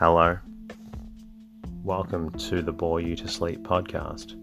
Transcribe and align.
Hello. 0.00 0.38
Welcome 1.84 2.30
to 2.48 2.62
the 2.62 2.72
Bore 2.72 3.02
You 3.02 3.14
to 3.16 3.28
Sleep 3.28 3.62
podcast, 3.62 4.42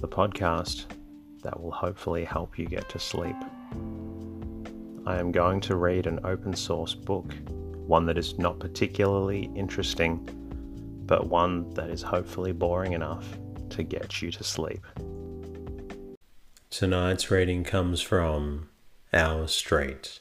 the 0.00 0.08
podcast 0.08 0.86
that 1.44 1.62
will 1.62 1.70
hopefully 1.70 2.24
help 2.24 2.58
you 2.58 2.66
get 2.66 2.88
to 2.88 2.98
sleep. 2.98 3.36
I 5.06 5.16
am 5.16 5.30
going 5.30 5.60
to 5.60 5.76
read 5.76 6.08
an 6.08 6.18
open 6.24 6.56
source 6.56 6.92
book, 6.92 7.32
one 7.86 8.04
that 8.06 8.18
is 8.18 8.36
not 8.36 8.58
particularly 8.58 9.48
interesting, 9.54 10.28
but 11.06 11.28
one 11.28 11.72
that 11.74 11.88
is 11.88 12.02
hopefully 12.02 12.50
boring 12.50 12.94
enough 12.94 13.38
to 13.70 13.84
get 13.84 14.20
you 14.20 14.32
to 14.32 14.42
sleep. 14.42 14.84
Tonight's 16.68 17.30
reading 17.30 17.62
comes 17.62 18.00
from 18.00 18.70
Our 19.12 19.46
Street, 19.46 20.18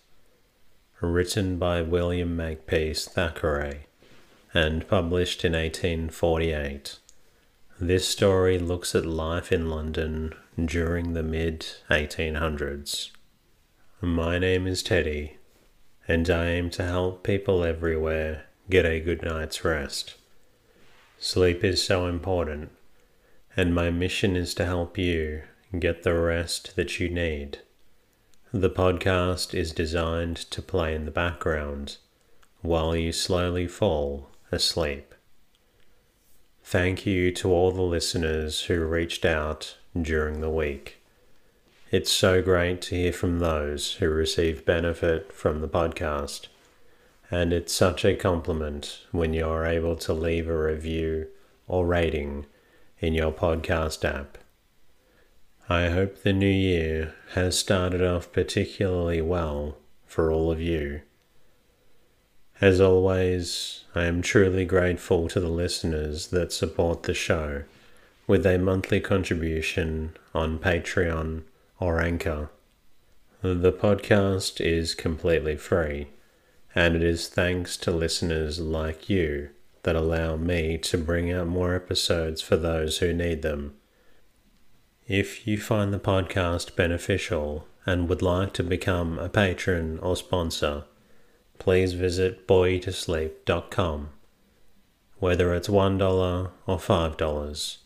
written 1.01 1.57
by 1.57 1.82
William 1.82 2.36
Makepeace 2.36 3.07
Thackeray 3.07 3.88
and 4.57 4.88
published 4.88 5.46
in 5.46 5.52
1848. 5.52 6.98
This 7.79 8.07
story 8.07 8.57
looks 8.57 8.96
at 8.96 9.06
life 9.06 9.52
in 9.52 9.70
London 9.70 10.34
during 10.57 11.14
the 11.14 11.21
mid 11.21 11.60
1800s. 11.92 13.12
My 14.01 14.39
name 14.39 14.65
is 14.65 14.82
Teddy, 14.82 15.38
and 16.07 16.28
I 16.28 16.48
aim 16.48 16.71
to 16.71 16.84
help 16.84 17.21
people 17.21 17.64
everywhere 17.64 18.46
get 18.68 18.84
a 18.84 19.00
good 19.00 19.21
night's 19.21 19.64
rest. 19.64 20.15
Sleep 21.20 21.64
is 21.64 21.84
so 21.84 22.07
important, 22.07 22.71
and 23.56 23.76
my 23.76 23.92
mission 23.92 24.36
is 24.36 24.56
to 24.56 24.65
help 24.65 24.98
you 24.98 25.43
get 25.78 26.01
the 26.01 26.15
rest 26.15 26.76
that 26.76 27.00
you 27.00 27.10
need. 27.10 27.60
The 28.51 28.71
podcast 28.71 29.54
is 29.54 29.71
designed 29.71 30.37
to 30.50 30.64
play 30.64 30.96
in 30.96 31.06
the 31.06 31.12
background 31.12 31.98
while 32.64 32.96
you 32.96 33.12
slowly 33.12 33.68
fall 33.68 34.31
asleep. 34.52 35.14
Thank 36.64 37.06
you 37.06 37.31
to 37.31 37.50
all 37.50 37.72
the 37.72 37.81
listeners 37.81 38.64
who 38.64 38.84
reached 38.84 39.26
out 39.26 39.78
during 40.00 40.42
the 40.42 40.50
week. 40.50 41.02
It's 41.92 42.12
so 42.12 42.42
great 42.42 42.81
to 42.84 42.95
hear 42.95 43.14
from 43.14 43.40
those 43.40 43.94
who 43.94 44.09
receive 44.09 44.66
benefit 44.66 45.31
from 45.31 45.62
the 45.62 45.70
podcast, 45.70 46.48
and 47.31 47.53
it's 47.53 47.73
such 47.73 48.03
a 48.03 48.16
compliment 48.16 49.03
when 49.12 49.34
you're 49.34 49.66
able 49.66 49.95
to 49.95 50.14
leave 50.14 50.50
a 50.50 50.58
review 50.58 51.28
or 51.68 51.86
rating 51.86 52.45
in 53.00 53.14
your 53.14 53.31
podcast 53.31 54.03
app. 54.03 54.38
I 55.70 55.90
hope 55.90 56.23
the 56.23 56.34
new 56.34 56.45
year 56.48 57.14
has 57.34 57.58
started 57.58 58.02
off 58.02 58.31
particularly 58.31 59.22
well 59.22 59.78
for 60.06 60.31
all 60.31 60.52
of 60.52 60.62
you. 60.62 61.02
As 62.59 62.81
always, 62.81 63.83
I 63.94 64.05
am 64.05 64.23
truly 64.23 64.66
grateful 64.66 65.27
to 65.27 65.39
the 65.39 65.47
listeners 65.47 66.27
that 66.30 66.52
support 66.52 67.03
the 67.03 67.13
show 67.13 67.63
with 68.25 68.47
a 68.47 68.58
monthly 68.58 69.00
contribution 69.00 70.17
on 70.33 70.58
Patreon 70.58 71.44
or 71.80 72.02
Anchor. 72.02 72.50
The 73.44 73.72
podcast 73.72 74.59
is 74.59 74.95
completely 74.95 75.55
free, 75.55 76.08
and 76.73 76.95
it 76.95 77.03
is 77.03 77.28
thanks 77.28 77.78
to 77.78 77.91
listeners 77.91 78.59
like 78.59 79.08
you 79.08 79.50
that 79.83 79.95
allow 79.95 80.35
me 80.35 80.80
to 80.80 80.97
bring 80.97 81.31
out 81.31 81.45
more 81.45 81.75
episodes 81.75 82.41
for 82.41 82.58
those 82.58 82.97
who 82.97 83.13
need 83.13 83.44
them. 83.44 83.75
If 85.08 85.45
you 85.47 85.59
find 85.59 85.94
the 85.94 86.00
podcast 86.00 86.75
beneficial 86.75 87.67
and 87.85 88.09
would 88.09 88.23
like 88.23 88.53
to 88.53 88.63
become 88.63 89.19
a 89.19 89.30
patron 89.30 90.00
or 90.00 90.16
sponsor, 90.16 90.85
please 91.59 91.94
visit 91.94 92.47
boreyoutosleep.com. 92.47 94.09
Whether 95.19 95.53
it's 95.53 95.67
$1 95.67 96.51
or 96.68 96.78
$5, 96.78 97.78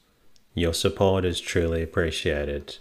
your 0.54 0.74
support 0.74 1.24
is 1.26 1.40
truly 1.40 1.82
appreciated. 1.82 2.78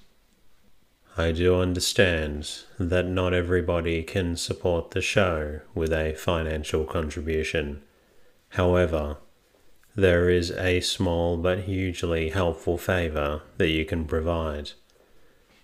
I 1.16 1.32
do 1.32 1.60
understand 1.60 2.48
that 2.78 3.06
not 3.06 3.34
everybody 3.34 4.02
can 4.02 4.36
support 4.36 4.90
the 4.92 5.00
show 5.00 5.60
with 5.74 5.92
a 5.92 6.14
financial 6.14 6.84
contribution. 6.84 7.82
However, 8.50 9.18
there 9.94 10.30
is 10.30 10.50
a 10.52 10.80
small 10.80 11.36
but 11.36 11.60
hugely 11.60 12.30
helpful 12.30 12.78
favor 12.78 13.42
that 13.58 13.68
you 13.68 13.84
can 13.84 14.04
provide. 14.04 14.72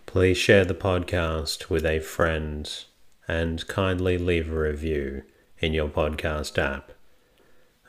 Please 0.04 0.36
share 0.36 0.64
the 0.64 0.74
podcast 0.74 1.70
with 1.70 1.84
a 1.84 2.00
friend 2.00 2.84
and 3.28 3.66
kindly 3.66 4.18
leave 4.18 4.50
a 4.50 4.58
review 4.58 5.22
in 5.58 5.72
your 5.72 5.88
podcast 5.88 6.58
app. 6.58 6.92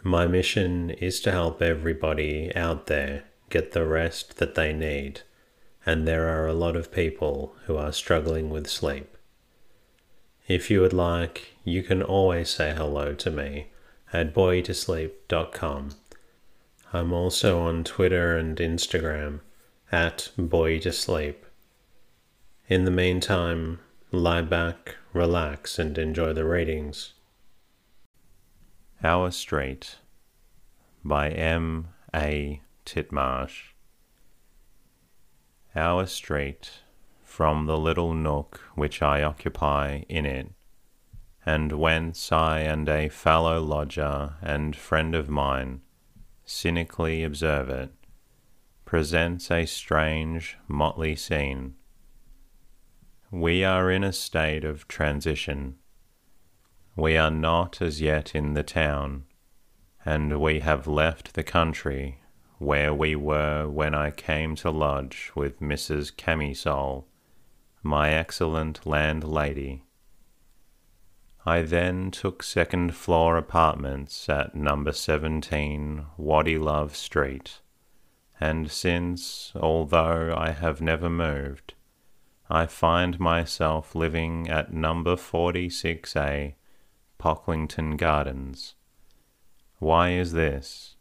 My 0.03 0.25
mission 0.25 0.89
is 0.89 1.19
to 1.21 1.31
help 1.31 1.61
everybody 1.61 2.55
out 2.55 2.87
there 2.87 3.25
get 3.49 3.71
the 3.71 3.85
rest 3.85 4.37
that 4.37 4.55
they 4.55 4.73
need, 4.73 5.21
and 5.85 6.07
there 6.07 6.27
are 6.27 6.47
a 6.47 6.53
lot 6.53 6.75
of 6.75 6.91
people 6.91 7.55
who 7.65 7.77
are 7.77 7.91
struggling 7.91 8.49
with 8.49 8.67
sleep. 8.67 9.17
If 10.47 10.71
you 10.71 10.81
would 10.81 10.93
like, 10.93 11.55
you 11.63 11.83
can 11.83 12.01
always 12.01 12.49
say 12.49 12.73
hello 12.73 13.13
to 13.15 13.29
me 13.29 13.67
at 14.13 14.33
boreyoutosleep.com. 14.33 15.89
I'm 16.93 17.11
also 17.11 17.59
on 17.59 17.83
Twitter 17.83 18.37
and 18.37 18.57
Instagram 18.57 19.41
at 19.91 20.29
boreyoutosleep. 20.37 21.35
In 22.69 22.85
the 22.85 22.91
meantime, 22.91 23.79
lie 24.11 24.41
back, 24.41 24.95
relax, 25.17 25.79
and 25.79 25.97
enjoy 25.97 26.31
the 26.31 26.45
readings. 26.45 27.13
Our 29.03 29.31
Street 29.31 29.97
by 31.03 31.29
M. 31.29 31.89
A. 32.15 32.61
Titmarsh. 32.85 33.73
Our 35.75 36.05
street, 36.05 36.71
from 37.23 37.65
the 37.65 37.77
little 37.77 38.13
nook 38.13 38.61
which 38.75 39.01
I 39.01 39.23
occupy 39.23 40.03
in 40.07 40.25
it, 40.25 40.51
and 41.45 41.71
whence 41.73 42.31
I 42.31 42.59
and 42.59 42.87
a 42.87 43.09
fellow 43.09 43.61
lodger 43.61 44.35
and 44.41 44.75
friend 44.75 45.15
of 45.15 45.29
mine 45.29 45.81
cynically 46.45 47.23
observe 47.23 47.69
it, 47.69 47.91
presents 48.85 49.51
a 49.51 49.65
strange, 49.65 50.57
motley 50.67 51.15
scene 51.15 51.75
we 53.31 53.61
are 53.61 53.91
in 53.91 54.05
a 54.05 54.13
state 54.13 54.63
of 54.63 54.87
transition. 54.87 55.75
We 56.95 57.17
are 57.17 57.31
not 57.31 57.81
as 57.81 57.99
yet 58.01 58.33
in 58.33 58.53
the 58.53 58.63
town, 58.63 59.25
and 60.05 60.39
we 60.39 60.61
have 60.61 60.87
left 60.87 61.33
the 61.33 61.43
country 61.43 62.19
where 62.57 62.93
we 62.93 63.15
were 63.15 63.67
when 63.67 63.93
I 63.93 64.11
came 64.11 64.55
to 64.55 64.71
lodge 64.71 65.31
with 65.35 65.59
Mrs. 65.59 66.15
Camisole, 66.15 67.05
my 67.83 68.11
excellent 68.11 68.85
landlady. 68.85 69.83
I 71.45 71.61
then 71.63 72.11
took 72.11 72.41
second 72.41 72.95
floor 72.95 73.37
apartments 73.37 74.27
at 74.29 74.55
number 74.55 74.93
17 74.93 76.05
Waddilove 76.17 76.95
Street, 76.95 77.59
and 78.39 78.71
since, 78.71 79.51
although 79.55 80.33
I 80.35 80.51
have 80.51 80.81
never 80.81 81.09
moved, 81.09 81.73
I 82.49 82.65
find 82.65 83.19
myself 83.19 83.93
living 83.93 84.47
at 84.49 84.73
number 84.73 85.15
46A, 85.15 86.53
Pocklington 87.19 87.97
Gardens. 87.97 88.75
Why 89.79 90.11
is 90.11 90.31
this? 90.31 90.95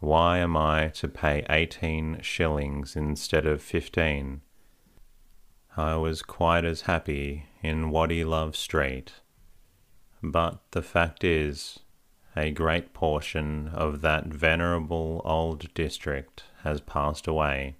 Why 0.00 0.38
am 0.38 0.56
I 0.56 0.88
to 0.88 1.08
pay 1.08 1.46
18 1.48 2.18
shillings 2.20 2.96
instead 2.96 3.46
of 3.46 3.62
15? 3.62 4.40
I 5.76 5.94
was 5.96 6.22
quite 6.22 6.64
as 6.64 6.82
happy 6.82 7.46
in 7.62 7.90
Waddilove 7.90 8.56
Street. 8.56 9.12
But 10.22 10.60
the 10.72 10.82
fact 10.82 11.22
is, 11.22 11.78
a 12.36 12.50
great 12.50 12.92
portion 12.92 13.68
of 13.68 14.00
that 14.00 14.26
venerable 14.26 15.22
old 15.24 15.72
district 15.74 16.44
has 16.64 16.80
passed 16.80 17.26
away 17.26 17.76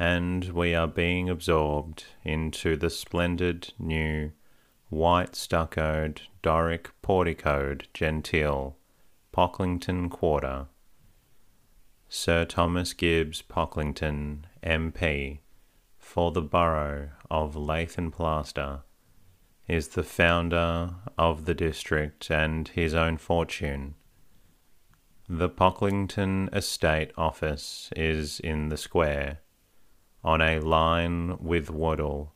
and 0.00 0.44
we 0.54 0.74
are 0.74 0.86
being 0.86 1.28
absorbed 1.28 2.04
into 2.24 2.74
the 2.74 2.88
splendid 2.88 3.70
new 3.78 4.32
white 4.88 5.36
stuccoed 5.36 6.22
Doric 6.40 6.88
porticoed 7.02 7.82
genteel 7.92 8.78
Pocklington 9.30 10.08
Quarter. 10.08 10.68
Sir 12.08 12.46
Thomas 12.46 12.94
Gibbs 12.94 13.42
Pocklington, 13.42 14.44
MP, 14.62 15.40
for 15.98 16.32
the 16.32 16.40
borough 16.40 17.10
of 17.30 17.54
Lath 17.54 17.98
and 17.98 18.10
Plaster, 18.10 18.80
is 19.68 19.88
the 19.88 20.02
founder 20.02 20.94
of 21.18 21.44
the 21.44 21.54
district 21.54 22.30
and 22.30 22.68
his 22.68 22.94
own 22.94 23.18
fortune. 23.18 23.96
The 25.28 25.50
Pocklington 25.50 26.48
Estate 26.54 27.10
Office 27.18 27.90
is 27.94 28.40
in 28.40 28.70
the 28.70 28.78
square 28.78 29.40
on 30.22 30.40
a 30.40 30.60
line 30.60 31.38
with 31.40 31.70
Waddle, 31.70 32.34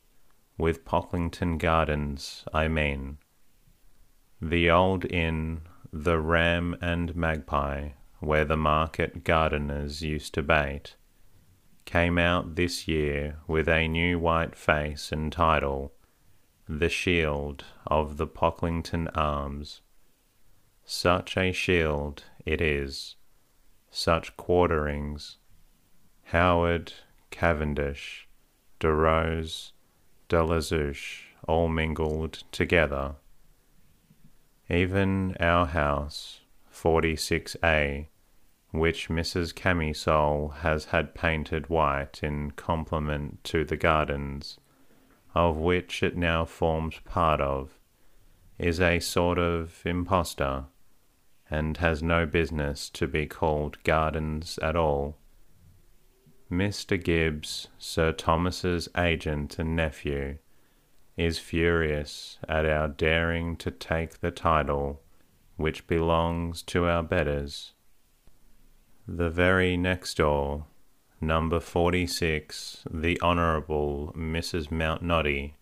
with 0.57 0.85
Pocklington 0.85 1.59
Gardens, 1.59 2.45
I 2.53 2.69
mean. 2.69 3.19
The 4.41 4.71
old 4.71 5.05
inn, 5.05 5.63
the 5.93 6.19
Ram 6.19 6.77
and 6.81 7.15
Magpie, 7.15 7.91
where 8.21 8.45
the 8.45 8.57
market 8.57 9.25
gardeners 9.25 10.03
used 10.03 10.35
to 10.35 10.43
bait, 10.43 10.97
came 11.85 12.19
out 12.19 12.57
this 12.57 12.89
year 12.89 13.39
with 13.47 13.69
a 13.69 13.87
new 13.87 14.19
white 14.19 14.57
face 14.57 15.13
and 15.13 15.31
title, 15.31 15.93
The 16.69 16.89
Shield 16.89 17.65
of 17.87 18.17
the 18.17 18.27
Pocklington 18.27 19.09
Arms. 19.15 19.83
Such 20.85 21.37
a 21.37 21.53
shield 21.53 22.25
it 22.45 22.61
is, 22.61 23.17
such 23.91 24.37
quarterings. 24.37 25.39
Howard, 26.25 26.93
Cavendish, 27.35 28.29
De 28.79 28.89
Rose, 28.93 29.73
De 30.29 30.41
La 30.41 30.61
Zouche, 30.61 31.35
all 31.49 31.69
mingled 31.69 32.45
together. 32.53 33.17
Even 34.71 35.37
our 35.41 35.67
house, 35.67 36.43
46A, 36.73 38.07
which 38.71 39.09
Mrs. 39.09 39.53
Camisole 39.53 40.51
has 40.61 40.87
had 40.87 41.17
painted 41.17 41.69
white 41.69 42.21
in 42.23 42.53
compliment 42.53 43.43
to 43.43 43.65
the 43.65 43.77
gardens, 43.77 44.61
of 45.35 45.57
which 45.57 46.05
it 46.05 46.17
now 46.17 46.45
forms 46.45 47.01
part 47.05 47.41
of, 47.41 47.81
is 48.59 48.81
a 48.81 49.01
sort 49.01 49.41
of 49.41 49.83
impostor, 49.85 50.67
and 51.51 51.79
has 51.79 52.01
no 52.01 52.27
business 52.27 52.89
to 52.91 53.09
be 53.09 53.27
called 53.27 53.83
gardens 53.83 54.57
at 54.59 54.77
all. 54.77 55.19
Mr. 56.50 57.02
Gibbs, 57.02 57.69
Sir 57.79 58.12
Thomas's 58.12 58.88
agent 58.96 59.58
and 59.58 59.75
nephew, 59.75 60.38
is 61.17 61.38
furious 61.38 62.38
at 62.49 62.67
our 62.67 62.88
daring 62.88 63.56
to 63.56 63.70
take 63.70 64.20
the 64.20 64.31
title 64.31 65.00
which 65.56 65.87
belongs 65.87 66.62
to 66.62 66.87
our 66.87 67.02
betters. 67.02 67.73
The 69.06 69.31
very 69.31 69.76
next 69.76 70.17
door, 70.17 70.67
number 71.20 71.61
46, 71.61 72.85
the 72.90 73.20
Honourable 73.20 74.12
Mrs. 74.17 74.69
Mountnoddy, 74.69 75.55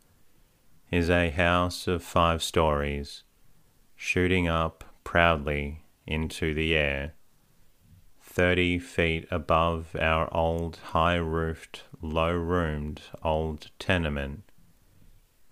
is 0.90 1.11
a 1.11 1.31
house 1.31 1.87
of 1.87 2.02
five 2.02 2.43
stories, 2.43 3.23
shooting 3.94 4.49
up 4.49 4.85
proudly 5.05 5.85
into 6.06 6.55
the 6.55 6.75
air 6.75 7.14
thirty 8.32 8.79
feet 8.79 9.29
above 9.31 9.94
our 10.00 10.34
old 10.34 10.79
high 10.94 11.17
roofed, 11.17 11.84
low 12.00 12.32
roomed 12.32 13.02
old 13.23 13.70
tenement. 13.79 14.43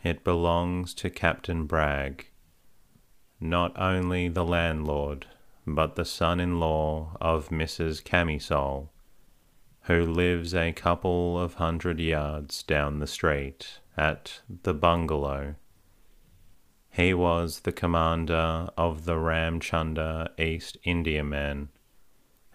It 0.02 0.24
belongs 0.24 0.94
to 0.94 1.10
Captain 1.10 1.66
Bragg, 1.66 2.30
not 3.38 3.78
only 3.78 4.28
the 4.28 4.46
landlord, 4.46 5.26
but 5.66 5.94
the 5.94 6.06
son 6.06 6.40
in 6.40 6.58
law 6.58 7.18
of 7.20 7.50
Mrs. 7.50 8.02
Camisole, 8.02 8.90
who 9.82 10.06
lives 10.06 10.54
a 10.54 10.72
couple 10.72 11.38
of 11.38 11.54
hundred 11.54 12.00
yards 12.00 12.62
down 12.62 12.98
the 12.98 13.06
street 13.06 13.80
at 13.94 14.40
the 14.62 14.72
bungalow. 14.72 15.54
He 16.88 17.12
was 17.12 17.60
the 17.60 17.72
commander 17.72 18.70
of 18.78 19.04
the 19.04 19.16
Ramchunder 19.16 20.28
East 20.38 20.78
Indiaman 20.82 21.68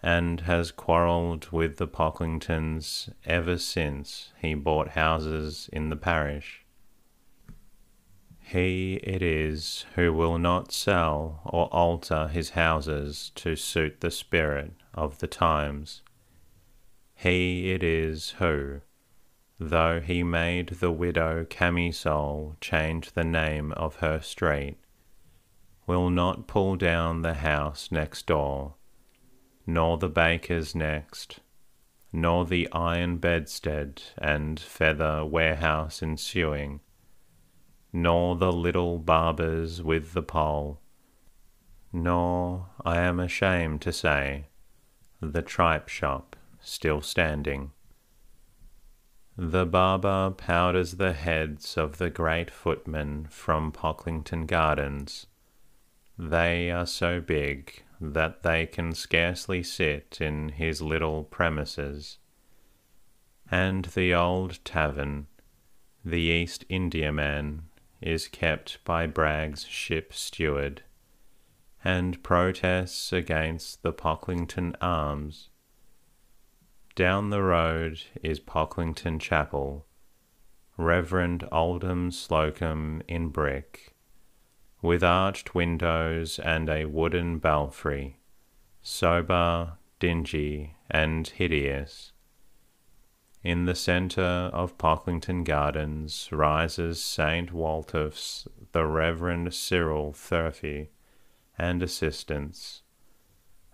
and 0.02 0.42
has 0.42 0.70
quarrelled 0.70 1.50
with 1.50 1.78
the 1.78 1.88
Pocklingtons 1.88 3.10
ever 3.24 3.58
since 3.58 4.32
he 4.40 4.54
bought 4.54 4.90
houses 4.90 5.68
in 5.72 5.88
the 5.88 5.96
parish. 5.96 6.64
He 8.38 9.00
it 9.02 9.22
is 9.22 9.86
who 9.96 10.12
will 10.12 10.38
not 10.38 10.70
sell 10.70 11.40
or 11.44 11.66
alter 11.66 12.28
his 12.28 12.50
houses 12.50 13.32
to 13.34 13.56
suit 13.56 14.00
the 14.00 14.10
spirit 14.12 14.72
of 14.94 15.18
the 15.18 15.26
times. 15.26 16.02
He 17.16 17.72
it 17.72 17.82
is 17.82 18.36
who, 18.38 18.82
though 19.58 20.00
he 20.00 20.22
made 20.22 20.68
the 20.68 20.92
widow 20.92 21.44
Camisole 21.44 22.56
change 22.60 23.12
the 23.12 23.24
name 23.24 23.72
of 23.72 23.96
her 23.96 24.20
street, 24.20 24.76
will 25.88 26.10
not 26.10 26.46
pull 26.46 26.76
down 26.76 27.22
the 27.22 27.34
house 27.34 27.90
next 27.90 28.26
door 28.26 28.75
nor 29.66 29.98
the 29.98 30.08
baker's 30.08 30.74
next, 30.74 31.40
nor 32.12 32.46
the 32.46 32.70
iron 32.72 33.18
bedstead 33.18 34.02
and 34.16 34.60
feather 34.60 35.24
warehouse 35.24 36.02
ensuing, 36.02 36.80
nor 37.92 38.36
the 38.36 38.52
little 38.52 38.98
barber's 38.98 39.82
with 39.82 40.12
the 40.12 40.22
pole, 40.22 40.80
nor, 41.92 42.68
I 42.84 43.00
am 43.00 43.18
ashamed 43.18 43.82
to 43.82 43.92
say, 43.92 44.46
the 45.20 45.42
tripe 45.42 45.88
shop 45.88 46.36
still 46.60 47.00
standing. 47.00 47.72
The 49.36 49.66
barber 49.66 50.30
powders 50.30 50.96
the 50.96 51.12
heads 51.12 51.76
of 51.76 51.98
the 51.98 52.10
great 52.10 52.50
footmen 52.50 53.26
from 53.30 53.72
Pocklington 53.72 54.46
Gardens. 54.46 55.26
They 56.18 56.70
are 56.70 56.86
so 56.86 57.20
big 57.20 57.82
that 58.00 58.42
they 58.42 58.66
can 58.66 58.92
scarcely 58.92 59.62
sit 59.62 60.18
in 60.20 60.50
his 60.50 60.82
little 60.82 61.24
premises. 61.24 62.18
And 63.50 63.86
the 63.86 64.12
old 64.14 64.64
tavern, 64.64 65.26
the 66.04 66.20
East 66.20 66.64
Indiaman, 66.68 67.62
is 68.00 68.28
kept 68.28 68.84
by 68.84 69.06
Bragg's 69.06 69.64
ship 69.66 70.12
steward, 70.12 70.82
and 71.82 72.22
protests 72.22 73.12
against 73.12 73.82
the 73.82 73.92
Pocklington 73.92 74.74
Arms. 74.80 75.48
Down 76.94 77.30
the 77.30 77.42
road 77.42 78.02
is 78.22 78.40
Pocklington 78.40 79.20
Chapel, 79.20 79.86
Reverend 80.76 81.46
Oldham 81.50 82.10
Slocum 82.10 83.02
in 83.08 83.28
brick 83.28 83.95
with 84.82 85.02
arched 85.02 85.54
windows 85.54 86.38
and 86.38 86.68
a 86.68 86.84
wooden 86.84 87.38
belfry, 87.38 88.18
sober, 88.82 89.72
dingy, 89.98 90.74
and 90.90 91.28
hideous. 91.28 92.12
In 93.42 93.64
the 93.64 93.74
centre 93.74 94.50
of 94.52 94.76
Pocklington 94.76 95.44
Gardens 95.44 96.28
rises 96.32 97.02
St. 97.02 97.52
Walter's, 97.52 98.48
the 98.72 98.84
Reverend 98.84 99.54
Cyril 99.54 100.12
Thurifer, 100.12 100.88
and 101.56 101.82
assistants, 101.82 102.82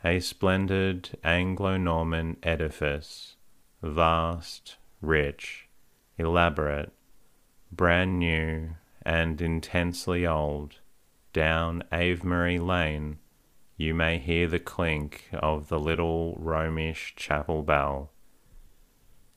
a 0.05 0.21
splendid 0.21 1.19
Anglo-Norman 1.25 2.37
edifice, 2.43 3.37
vast, 3.83 4.77
rich, 5.01 5.69
elaborate, 6.19 6.93
brand 7.73 8.19
new, 8.19 8.77
and 9.05 9.41
intensely 9.41 10.27
old, 10.27 10.81
down 11.33 11.83
Avebury 11.91 12.59
Lane, 12.59 13.19
you 13.77 13.95
may 13.95 14.19
hear 14.19 14.47
the 14.47 14.59
clink 14.59 15.29
of 15.33 15.69
the 15.69 15.81
little 15.81 16.37
Romish 16.39 17.15
chapel 17.17 17.63
bell. 17.63 18.11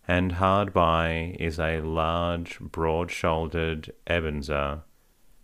And 0.08 0.34
hard 0.34 0.72
by 0.72 1.36
is 1.40 1.60
a 1.60 1.82
large, 1.82 2.60
broad 2.60 3.10
shouldered 3.10 3.92
Ebenezer, 4.06 4.82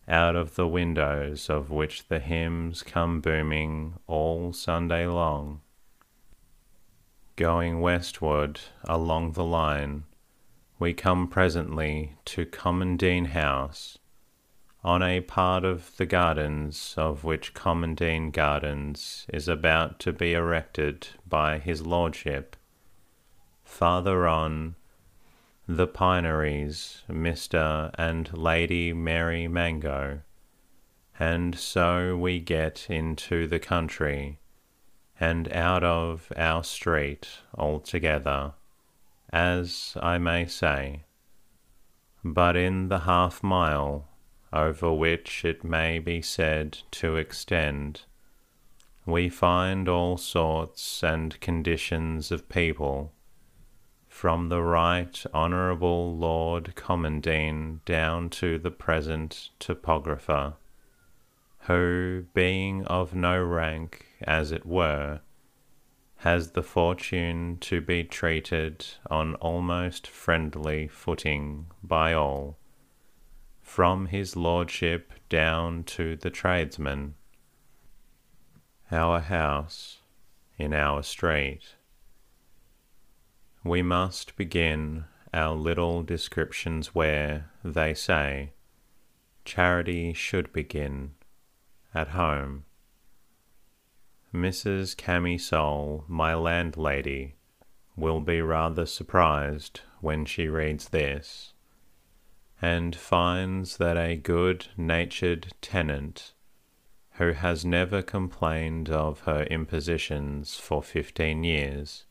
out 0.07 0.35
of 0.35 0.55
the 0.55 0.67
windows 0.67 1.49
of 1.49 1.71
which 1.71 2.07
the 2.07 2.19
hymns 2.19 2.83
come 2.83 3.21
booming 3.21 3.95
all 4.05 4.53
Sunday 4.53 5.07
long. 5.07 5.61
Going 7.37 7.81
westward 7.81 8.59
along 8.83 9.31
the 9.31 9.43
line, 9.43 10.03
we 10.77 10.93
come 10.93 11.27
presently 11.27 12.15
to 12.25 12.45
Commandine 12.45 13.25
House 13.25 13.97
on 14.83 15.03
a 15.03 15.21
part 15.21 15.63
of 15.63 15.95
the 15.97 16.05
gardens 16.05 16.95
of 16.97 17.23
which 17.23 17.53
Commandine 17.53 18.31
Gardens 18.31 19.27
is 19.31 19.47
about 19.47 19.99
to 19.99 20.11
be 20.11 20.33
erected 20.33 21.07
by 21.27 21.59
his 21.59 21.85
lordship. 21.85 22.55
Farther 23.63 24.27
on, 24.27 24.75
the 25.67 25.87
pineries, 25.87 27.03
Mr. 27.09 27.91
and 27.97 28.35
Lady 28.35 28.91
Mary 28.91 29.47
Mango, 29.47 30.21
and 31.19 31.55
so 31.55 32.17
we 32.17 32.39
get 32.39 32.87
into 32.89 33.45
the 33.45 33.59
country, 33.59 34.39
and 35.19 35.51
out 35.53 35.83
of 35.83 36.33
our 36.35 36.63
street 36.63 37.27
altogether, 37.55 38.53
as 39.31 39.95
I 40.01 40.17
may 40.17 40.47
say. 40.47 41.03
But 42.23 42.55
in 42.55 42.89
the 42.89 43.01
half 43.01 43.43
mile 43.43 44.09
over 44.53 44.93
which 44.93 45.45
it 45.45 45.63
may 45.63 45.99
be 45.99 46.21
said 46.21 46.77
to 46.91 47.15
extend, 47.15 48.01
we 49.05 49.29
find 49.29 49.87
all 49.89 50.17
sorts 50.17 51.03
and 51.03 51.39
conditions 51.39 52.31
of 52.31 52.49
people, 52.49 53.13
from 54.07 54.49
the 54.49 54.61
Right 54.61 55.23
Honourable 55.33 56.15
Lord 56.15 56.75
Commandine 56.75 57.79
down 57.85 58.29
to 58.31 58.59
the 58.59 58.71
present 58.71 59.49
topographer, 59.59 60.53
who, 61.61 62.25
being 62.33 62.85
of 62.85 63.15
no 63.15 63.41
rank, 63.41 64.05
as 64.21 64.51
it 64.51 64.65
were, 64.65 65.21
has 66.17 66.51
the 66.51 66.61
fortune 66.61 67.57
to 67.61 67.81
be 67.81 68.03
treated 68.03 68.85
on 69.09 69.33
almost 69.35 70.05
friendly 70.05 70.87
footing 70.87 71.65
by 71.81 72.13
all, 72.13 72.57
from 73.71 74.07
his 74.07 74.35
lordship 74.35 75.13
down 75.29 75.81
to 75.81 76.17
the 76.17 76.29
tradesman. 76.29 77.15
Our 78.91 79.21
house 79.21 79.99
in 80.57 80.73
our 80.73 81.01
street. 81.03 81.61
We 83.63 83.81
must 83.81 84.35
begin 84.35 85.05
our 85.33 85.55
little 85.55 86.03
descriptions 86.03 86.93
where, 86.93 87.49
they 87.63 87.93
say, 87.93 88.51
charity 89.45 90.11
should 90.11 90.51
begin 90.51 91.11
at 91.95 92.09
home. 92.09 92.65
Mrs. 94.33 94.97
Camisole, 94.97 96.03
my 96.09 96.33
landlady, 96.33 97.35
will 97.95 98.19
be 98.19 98.41
rather 98.41 98.85
surprised 98.85 99.79
when 100.01 100.25
she 100.25 100.49
reads 100.49 100.89
this, 100.89 101.53
and 102.61 102.95
finds 102.95 103.77
that 103.77 103.97
a 103.97 104.15
good 104.15 104.67
natured 104.77 105.47
tenant, 105.61 106.33
who 107.13 107.31
has 107.33 107.65
never 107.65 108.01
complained 108.01 108.89
of 108.89 109.21
her 109.21 109.43
impositions 109.43 110.55
for 110.55 110.83
fifteen 110.83 111.43
years, 111.43 112.05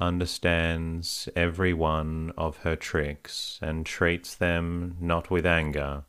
understands 0.00 1.28
every 1.36 1.74
one 1.74 2.32
of 2.36 2.58
her 2.58 2.74
tricks 2.74 3.58
and 3.62 3.84
treats 3.86 4.34
them 4.34 4.96
not 5.00 5.30
with 5.30 5.46
anger, 5.46 6.04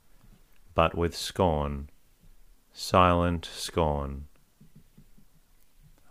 but 0.73 0.95
with 0.95 1.15
scorn, 1.15 1.89
silent 2.73 3.45
scorn. 3.53 4.25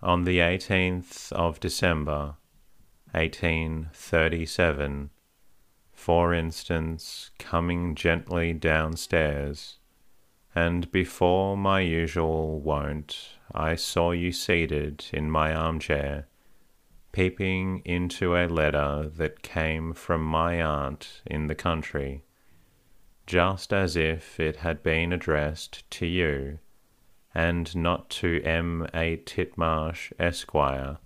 On 0.02 0.24
the 0.24 0.38
18th 0.38 1.32
of 1.32 1.58
December, 1.60 2.36
1837, 3.12 5.10
for 6.04 6.34
instance, 6.34 7.30
coming 7.38 7.94
gently 7.94 8.52
downstairs, 8.52 9.78
and 10.54 10.92
before 10.92 11.56
my 11.56 11.80
usual 11.80 12.60
wont, 12.60 13.38
I 13.54 13.76
saw 13.76 14.10
you 14.10 14.30
seated 14.30 15.06
in 15.14 15.30
my 15.30 15.54
armchair, 15.54 16.28
peeping 17.12 17.80
into 17.86 18.36
a 18.36 18.48
letter 18.48 19.10
that 19.16 19.40
came 19.40 19.94
from 19.94 20.22
my 20.22 20.60
aunt 20.60 21.22
in 21.24 21.46
the 21.46 21.54
country, 21.54 22.22
just 23.26 23.72
as 23.72 23.96
if 23.96 24.38
it 24.38 24.56
had 24.56 24.82
been 24.82 25.10
addressed 25.10 25.90
to 25.92 26.04
you 26.04 26.58
and 27.34 27.74
not 27.74 28.10
to 28.20 28.42
M. 28.42 28.86
A. 28.92 29.16
Titmarsh, 29.16 30.12
Esquire. 30.18 30.98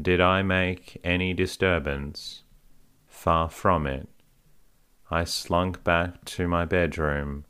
Did 0.00 0.20
I 0.20 0.42
make 0.42 1.00
any 1.02 1.34
disturbance? 1.34 2.44
Far 3.22 3.48
from 3.48 3.86
it. 3.86 4.08
I 5.08 5.22
slunk 5.22 5.84
back 5.84 6.24
to 6.24 6.48
my 6.48 6.64
bedroom, 6.64 7.44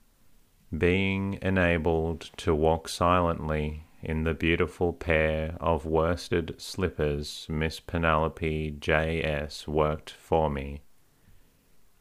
being 0.76 1.38
enabled 1.40 2.28
to 2.36 2.54
walk 2.54 2.90
silently 2.90 3.86
in 4.02 4.24
the 4.24 4.34
beautiful 4.34 4.92
pair 4.92 5.56
of 5.62 5.86
worsted 5.86 6.60
slippers 6.60 7.46
Miss 7.48 7.80
Penelope 7.80 8.76
J. 8.80 9.22
S. 9.22 9.66
worked 9.66 10.10
for 10.10 10.50
me. 10.50 10.82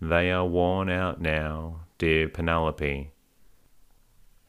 They 0.01 0.29
are 0.31 0.45
worn 0.45 0.89
out 0.89 1.21
now, 1.21 1.85
dear 1.97 2.27
Penelope 2.27 3.13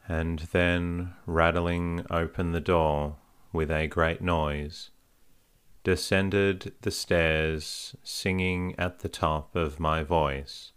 and 0.05 0.39
then 0.51 1.13
rattling 1.25 2.05
open 2.09 2.51
the 2.51 2.59
door 2.59 3.15
with 3.53 3.71
a 3.71 3.87
great 3.87 4.19
noise, 4.19 4.89
descended 5.83 6.73
the 6.81 6.91
stairs, 6.91 7.95
singing 8.03 8.73
at 8.77 8.99
the 8.99 9.09
top 9.09 9.55
of 9.55 9.79
my 9.79 10.03
voice. 10.03 10.71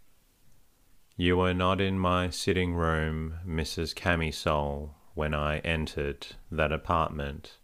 You 1.15 1.37
were 1.37 1.53
not 1.53 1.81
in 1.81 1.97
my 1.97 2.29
sitting 2.29 2.75
room, 2.75 3.39
Mrs. 3.47 3.95
Camisole, 3.95 4.93
when 5.15 5.33
I 5.33 5.59
entered 5.59 6.27
that 6.51 6.71
apartment. 6.71 7.57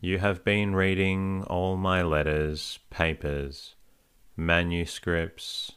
You 0.00 0.18
have 0.18 0.44
been 0.44 0.76
reading 0.76 1.42
all 1.44 1.76
my 1.76 2.02
letters, 2.02 2.78
papers, 2.90 3.74
manuscripts, 4.36 5.72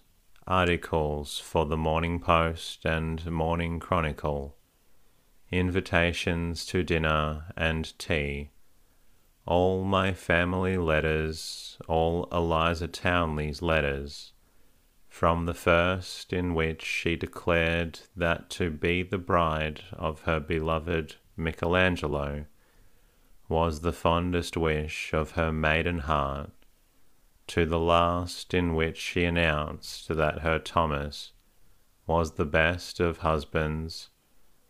articles 0.45 1.39
for 1.39 1.65
the 1.65 1.77
Morning 1.77 2.19
Post 2.19 2.85
and 2.85 3.25
Morning 3.25 3.79
Chronicle, 3.79 4.57
invitations 5.51 6.65
to 6.65 6.83
dinner 6.83 7.45
and 7.55 7.97
tea, 7.97 8.51
all 9.49 9.83
my 9.83 10.13
family 10.13 10.77
letters, 10.77 11.75
all 11.87 12.29
Eliza 12.31 12.87
Townley's 12.87 13.63
letters, 13.63 14.31
from 15.07 15.47
the 15.47 15.55
first 15.55 16.31
in 16.31 16.53
which 16.53 16.83
she 16.83 17.15
declared 17.15 17.99
that 18.15 18.51
to 18.51 18.69
be 18.69 19.01
the 19.01 19.17
bride 19.17 19.81
of 19.91 20.21
her 20.21 20.39
beloved 20.39 21.15
Michelangelo 21.35 22.45
was 23.47 23.81
the 23.81 23.91
fondest 23.91 24.55
wish 24.55 25.11
of 25.13 25.31
her 25.31 25.51
maiden 25.51 25.97
heart, 25.97 26.51
to 27.47 27.65
the 27.65 27.79
last 27.79 28.53
in 28.53 28.75
which 28.75 28.97
she 28.97 29.23
announced 29.23 30.09
that 30.09 30.39
her 30.39 30.59
Thomas 30.59 31.31
was 32.05 32.33
the 32.33 32.45
best 32.45 32.99
of 32.99 33.17
husbands, 33.17 34.09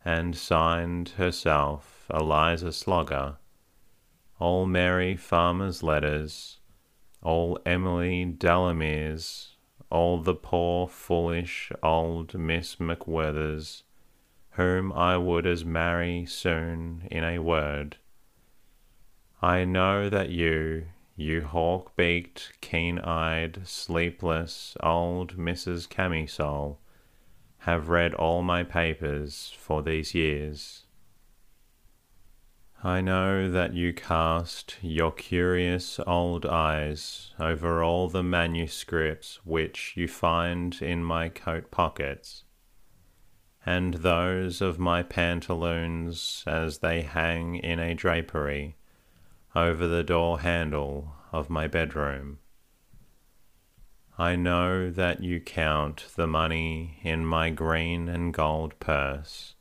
and 0.06 0.38
signed 0.38 1.10
herself 1.18 2.10
Eliza 2.14 2.72
Slogger, 2.72 3.36
all 4.40 4.66
Mary 4.66 5.18
Farmer's 5.18 5.84
letters, 5.84 6.60
all 7.22 7.60
Emily 7.66 8.24
Delamere's, 8.24 9.56
all 9.90 10.22
the 10.22 10.34
poor 10.34 10.88
foolish 10.88 11.72
old 11.84 12.34
Miss 12.34 12.78
McWhirters, 12.78 13.84
whom 14.52 14.94
I 14.94 15.18
would 15.18 15.46
as 15.46 15.66
marry 15.66 16.26
soon 16.26 17.08
in 17.12 17.24
a 17.24 17.40
word. 17.40 17.98
I 19.42 19.66
know 19.66 20.10
that 20.10 20.30
you, 20.30 20.86
you 21.16 21.42
hawk 21.42 21.96
beaked, 21.98 22.54
keen 22.62 23.00
eyed, 23.00 23.68
sleepless 23.68 24.78
old 24.82 25.36
Mrs. 25.38 25.90
Camisole, 25.90 26.80
have 27.64 27.90
read 27.90 28.14
all 28.14 28.42
my 28.42 28.64
papers 28.64 29.54
for 29.58 29.84
these 29.84 30.14
years. 30.16 30.86
I 32.84 33.02
know 33.02 33.52
that 33.52 33.74
you 33.74 33.92
cast 33.92 34.78
your 34.82 35.12
curious 35.12 36.00
old 36.08 36.46
eyes 36.46 37.34
over 37.38 37.84
all 37.84 38.08
the 38.08 38.24
manuscripts 38.24 39.42
which 39.44 39.98
you 39.98 40.08
find 40.08 40.82
in 40.82 41.04
my 41.04 41.28
coat 41.28 41.72
pockets, 41.72 42.46
and 43.66 43.96
those 43.96 44.62
of 44.62 44.80
my 44.80 45.04
pantaloons 45.04 46.46
as 46.48 46.78
they 46.78 47.02
hang 47.02 47.56
in 47.56 47.80
a 47.80 47.94
drapery 47.94 48.78
over 49.54 49.86
the 49.86 50.04
door 50.04 50.40
handle 50.40 51.16
of 51.34 51.50
my 51.50 51.68
bedroom. 51.68 52.40
I 54.18 54.38
know 54.38 54.90
that 54.90 55.22
you 55.22 55.42
count 55.42 56.06
the 56.16 56.28
money 56.28 57.00
in 57.04 57.26
my 57.26 57.50
green 57.50 58.08
and 58.08 58.34
gold 58.34 58.80
purse, 58.80 59.56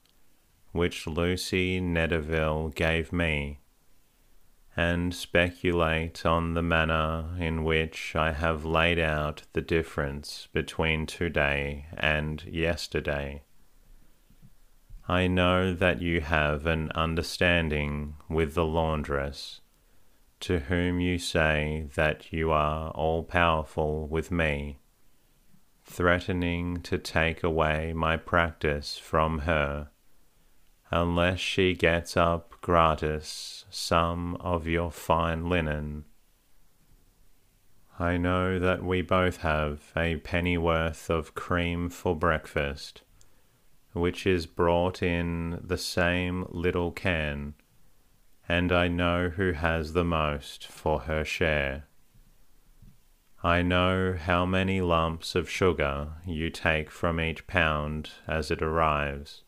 which 0.72 1.06
Lucy 1.06 1.80
Nedderville 1.80 2.74
gave 2.74 3.12
me, 3.12 3.60
and 4.76 5.14
speculate 5.14 6.24
on 6.24 6.54
the 6.54 6.62
manner 6.62 7.36
in 7.40 7.64
which 7.64 8.14
I 8.14 8.32
have 8.32 8.64
laid 8.64 8.98
out 8.98 9.42
the 9.52 9.60
difference 9.60 10.48
between 10.52 11.06
today 11.06 11.86
and 11.96 12.44
yesterday. 12.44 13.42
I 15.08 15.26
know 15.26 15.72
that 15.72 16.02
you 16.02 16.20
have 16.20 16.66
an 16.66 16.92
understanding 16.94 18.16
with 18.28 18.54
the 18.54 18.64
laundress 18.64 19.60
to 20.40 20.60
whom 20.60 21.00
you 21.00 21.18
say 21.18 21.88
that 21.94 22.32
you 22.32 22.52
are 22.52 22.90
all 22.90 23.22
powerful 23.24 24.06
with 24.06 24.30
me, 24.30 24.78
threatening 25.84 26.80
to 26.82 26.98
take 26.98 27.42
away 27.42 27.92
my 27.92 28.16
practice 28.16 28.96
from 28.96 29.40
her, 29.40 29.88
unless 30.90 31.38
she 31.38 31.74
gets 31.74 32.16
up 32.16 32.54
gratis 32.60 33.64
some 33.70 34.36
of 34.36 34.66
your 34.66 34.90
fine 34.90 35.48
linen. 35.48 36.04
I 37.98 38.16
know 38.16 38.58
that 38.58 38.84
we 38.84 39.02
both 39.02 39.38
have 39.38 39.92
a 39.96 40.16
pennyworth 40.16 41.10
of 41.10 41.34
cream 41.34 41.90
for 41.90 42.14
breakfast, 42.14 43.02
which 43.92 44.26
is 44.26 44.46
brought 44.46 45.02
in 45.02 45.60
the 45.62 45.78
same 45.78 46.46
little 46.50 46.92
can 46.92 47.54
and 48.48 48.72
I 48.72 48.88
know 48.88 49.28
who 49.28 49.52
has 49.52 49.92
the 49.92 50.04
most 50.04 50.66
for 50.66 51.00
her 51.00 51.24
share. 51.24 51.86
I 53.42 53.62
know 53.62 54.16
how 54.18 54.46
many 54.46 54.80
lumps 54.80 55.34
of 55.34 55.50
sugar 55.50 56.14
you 56.26 56.48
take 56.50 56.90
from 56.90 57.20
each 57.20 57.46
pound 57.46 58.10
as 58.26 58.50
it 58.50 58.62
arrives, 58.62 59.44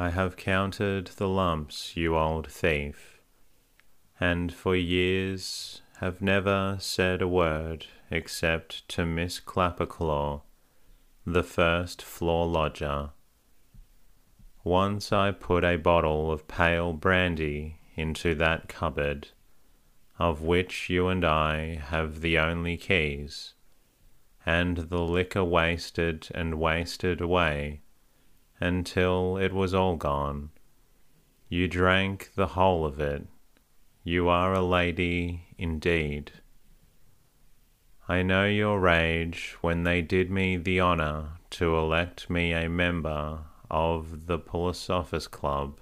I 0.00 0.10
have 0.10 0.36
counted 0.36 1.08
the 1.16 1.26
lumps, 1.26 1.96
you 1.96 2.16
old 2.16 2.46
thief, 2.46 3.20
and 4.20 4.54
for 4.54 4.76
years 4.76 5.82
have 5.96 6.22
never 6.22 6.76
said 6.78 7.20
a 7.20 7.26
word 7.26 7.86
except 8.08 8.88
to 8.90 9.04
Miss 9.04 9.40
Clapperclaw, 9.40 10.42
the 11.26 11.42
first 11.42 12.00
floor 12.00 12.46
lodger. 12.46 13.10
Once 14.62 15.12
I 15.12 15.32
put 15.32 15.64
a 15.64 15.74
bottle 15.74 16.30
of 16.30 16.46
pale 16.46 16.92
brandy 16.92 17.80
into 17.96 18.36
that 18.36 18.68
cupboard, 18.68 19.30
of 20.16 20.42
which 20.42 20.88
you 20.88 21.08
and 21.08 21.24
I 21.24 21.74
have 21.74 22.20
the 22.20 22.38
only 22.38 22.76
keys, 22.76 23.54
and 24.46 24.76
the 24.76 25.02
liquor 25.02 25.42
wasted 25.42 26.28
and 26.36 26.60
wasted 26.60 27.20
away 27.20 27.80
until 28.60 29.36
it 29.36 29.52
was 29.52 29.74
all 29.74 29.96
gone. 29.96 30.50
You 31.48 31.68
drank 31.68 32.32
the 32.34 32.48
whole 32.48 32.84
of 32.84 33.00
it. 33.00 33.26
You 34.04 34.28
are 34.28 34.52
a 34.52 34.62
lady 34.62 35.42
indeed. 35.56 36.32
I 38.08 38.22
know 38.22 38.46
your 38.46 38.80
rage 38.80 39.56
when 39.60 39.82
they 39.82 40.00
did 40.00 40.30
me 40.30 40.56
the 40.56 40.80
honour 40.80 41.32
to 41.50 41.76
elect 41.76 42.30
me 42.30 42.52
a 42.52 42.68
member 42.68 43.40
of 43.70 44.26
the 44.26 44.38
Police 44.38 44.88
Office 44.88 45.26
Club, 45.26 45.80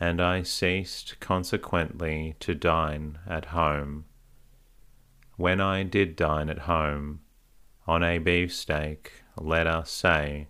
and 0.00 0.20
I 0.20 0.42
ceased 0.42 1.20
consequently 1.20 2.34
to 2.40 2.54
dine 2.54 3.18
at 3.26 3.46
home. 3.46 4.06
When 5.36 5.60
I 5.60 5.82
did 5.82 6.16
dine 6.16 6.48
at 6.48 6.60
home, 6.60 7.20
on 7.86 8.02
a 8.02 8.18
beefsteak, 8.18 9.12
let 9.36 9.66
us 9.66 9.90
say, 9.90 10.48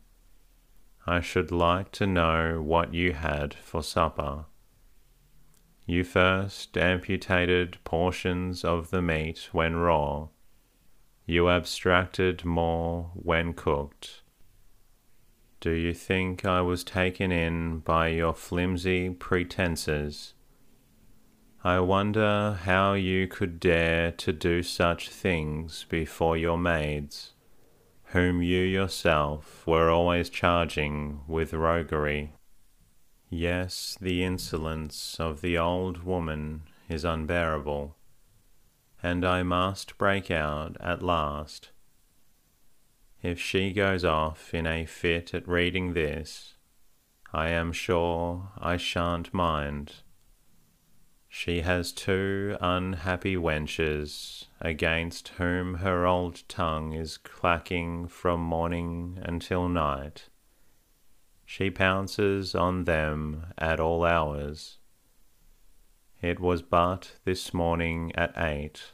I 1.06 1.21
should 1.21 1.50
like 1.50 1.90
to 1.92 2.06
know 2.06 2.62
what 2.62 2.94
you 2.94 3.12
had 3.12 3.54
for 3.54 3.82
supper. 3.82 4.44
You 5.85 6.04
first 6.04 6.78
amputated 6.78 7.78
portions 7.82 8.64
of 8.64 8.90
the 8.90 9.02
meat 9.02 9.49
when 9.50 9.75
raw. 9.75 10.28
You 11.26 11.49
abstracted 11.49 12.44
more 12.44 13.11
when 13.14 13.52
cooked. 13.52 14.23
Do 15.61 15.73
you 15.73 15.92
think 15.92 16.44
I 16.44 16.61
was 16.61 16.85
taken 16.85 17.32
in 17.32 17.80
by 17.80 18.09
your 18.09 18.35
flimsy 18.35 19.11
pretences? 19.11 20.35
I 21.64 21.80
wonder 21.80 22.59
how 22.62 22.94
you 22.94 23.26
could 23.26 23.59
dare 23.59 24.12
to 24.12 24.32
do 24.32 24.62
such 24.62 25.09
things 25.09 25.85
before 25.88 26.37
your 26.37 26.59
maids 26.59 27.32
whom 28.12 28.42
you 28.42 28.61
yourself 28.61 29.66
were 29.66 29.90
always 29.90 30.28
charging 30.28 31.21
with 31.26 31.54
roguery. 31.54 32.33
Yes, 33.31 33.97
the 34.00 34.23
insolence 34.23 35.16
of 35.19 35.40
the 35.40 35.57
old 35.57 36.02
woman 36.02 36.64
is 36.90 37.04
unbearable, 37.04 37.97
and 39.02 39.25
I 39.25 39.42
must 39.42 39.97
break 39.97 40.31
out 40.31 40.76
at 40.78 41.02
last. 41.02 41.71
If 43.23 43.40
she 43.40 43.73
goes 43.73 44.04
off 44.04 44.52
in 44.52 44.66
a 44.66 44.85
fit 44.85 45.33
at 45.33 45.49
reading 45.49 45.95
this, 45.95 46.54
I 47.33 47.49
am 47.49 47.73
sure 47.73 48.50
I 48.59 48.76
shan't 48.76 49.33
mind. 49.33 49.95
She 51.31 51.62
has 51.62 51.92
two 51.92 52.59
unhappy 52.61 53.37
wenches 53.37 54.45
against 54.64 55.28
whom 55.38 55.75
her 55.75 56.07
old 56.07 56.49
tongue 56.49 56.92
is 56.92 57.19
clacking 57.19 58.07
from 58.07 58.40
morning 58.40 59.19
until 59.23 59.69
night. 59.69 60.28
She 61.45 61.69
pounces 61.69 62.54
on 62.54 62.85
them 62.85 63.47
at 63.58 63.80
all 63.80 64.04
hours. 64.04 64.78
It 66.21 66.39
was 66.39 66.63
but 66.63 67.17
this 67.25 67.52
morning 67.52 68.13
at 68.15 68.32
eight, 68.39 68.93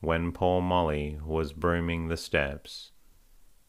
when 0.00 0.30
poor 0.30 0.62
Molly 0.62 1.18
was 1.24 1.52
brooming 1.52 2.06
the 2.06 2.16
steps, 2.16 2.92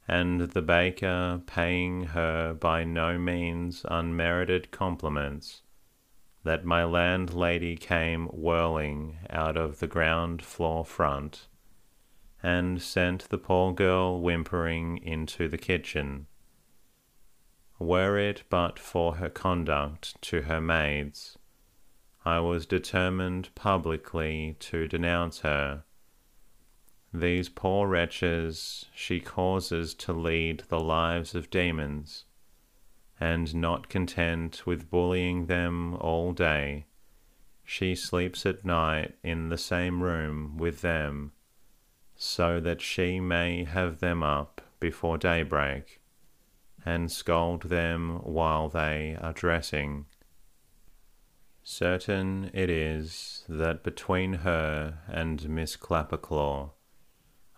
and 0.08 0.40
the 0.40 0.62
baker 0.62 1.42
paying 1.48 2.04
her 2.04 2.54
by 2.54 2.84
no 2.84 3.18
means 3.18 3.84
unmerited 3.90 4.70
compliments 4.70 5.63
that 6.44 6.66
my 6.66 6.84
landlady 6.84 7.76
came 7.76 8.28
whirling 8.28 9.18
out 9.30 9.56
of 9.56 9.80
the 9.80 9.88
ground 9.88 10.42
floor 10.42 10.84
front, 10.84 11.48
and 12.42 12.82
sent 12.82 13.30
the 13.30 13.38
poor 13.38 13.74
girl 13.74 14.20
whimpering 14.20 14.98
into 14.98 15.48
the 15.48 15.58
kitchen. 15.58 16.28
Were 17.80 18.18
it 18.18 18.44
but 18.50 18.78
for 18.78 19.16
her 19.16 19.30
conduct 19.30 20.22
to 20.24 20.44
her 20.44 20.60
maids, 20.60 21.38
I 22.26 22.40
was 22.40 22.66
determined 22.66 23.54
publicly 23.56 24.56
to 24.60 24.88
denounce 24.88 25.40
her. 25.40 25.84
These 27.14 27.50
poor 27.50 27.88
wretches 27.88 28.86
she 28.94 29.20
causes 29.20 29.94
to 29.96 30.14
lead 30.14 30.64
the 30.70 30.80
lives 30.80 31.36
of 31.36 31.50
demons 31.50 32.26
and 33.24 33.56
not 33.56 33.88
content 33.88 34.66
with 34.66 34.90
bullying 34.90 35.46
them 35.46 35.96
all 35.96 36.34
day, 36.34 36.86
she 37.64 37.96
sleeps 37.96 38.46
at 38.46 38.66
night 38.66 39.16
in 39.24 39.48
the 39.48 39.58
same 39.58 40.04
room 40.04 40.58
with 40.58 40.82
them, 40.82 41.32
so 42.18 42.60
that 42.60 42.82
she 42.82 43.22
may 43.22 43.64
have 43.64 44.02
them 44.02 44.22
up 44.22 44.60
before 44.82 45.18
daybreak, 45.18 46.02
and 46.86 47.10
scold 47.10 47.62
them 47.70 48.20
while 48.24 48.68
they 48.68 49.18
are 49.22 49.32
dressing. 49.32 50.06
Certain 51.64 52.52
it 52.54 52.70
is 52.70 53.46
that 53.48 53.86
between 53.86 54.34
her 54.34 55.00
and 55.08 55.48
Miss 55.48 55.78
Clapperclaw, 55.78 56.72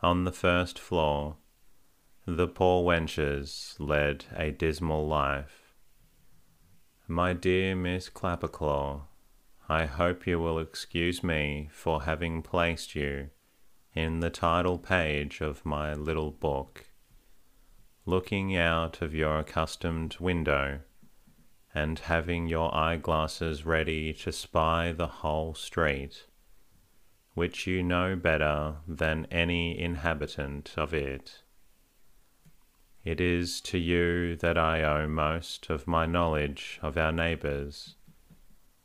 on 0.04 0.26
the 0.26 0.32
first 0.32 0.78
floor, 0.78 1.38
the 2.28 2.48
poor 2.48 2.84
wenches 2.84 3.76
led 3.80 4.26
a 4.36 4.50
dismal 4.50 5.08
life. 5.08 5.76
My 7.08 7.34
dear 7.34 7.76
Miss 7.76 8.10
Clapperclaw, 8.10 9.04
I 9.70 9.86
hope 9.86 10.26
you 10.26 10.40
will 10.40 10.58
excuse 10.58 11.24
me 11.24 11.70
for 11.72 12.02
having 12.02 12.42
placed 12.42 12.96
you 12.96 13.30
in 13.94 14.22
the 14.22 14.32
title 14.32 14.80
page 14.80 15.40
of 15.40 15.64
my 15.64 15.94
little 15.94 16.32
book, 16.32 16.86
looking 18.08 18.58
out 18.58 19.04
of 19.04 19.14
your 19.14 19.38
accustomed 19.38 20.18
window, 20.20 20.80
and 21.76 22.00
having 22.00 22.48
your 22.48 22.74
eyeglasses 22.74 23.68
ready 23.68 24.14
to 24.14 24.32
spy 24.32 24.92
the 24.92 25.08
whole 25.08 25.54
street, 25.54 26.26
which 27.36 27.68
you 27.68 27.84
know 27.84 28.16
better 28.16 28.78
than 28.88 29.28
any 29.30 29.80
inhabitant 29.80 30.74
of 30.76 30.92
it. 30.92 31.44
It 33.06 33.22
is 33.22 33.62
to 33.62 33.78
you 33.78 34.36
that 34.38 34.58
I 34.58 34.82
owe 34.82 35.08
most 35.08 35.70
of 35.70 35.86
my 35.86 36.08
knowledge 36.08 36.80
of 36.82 36.98
our 36.98 37.12
neighbours. 37.12 37.98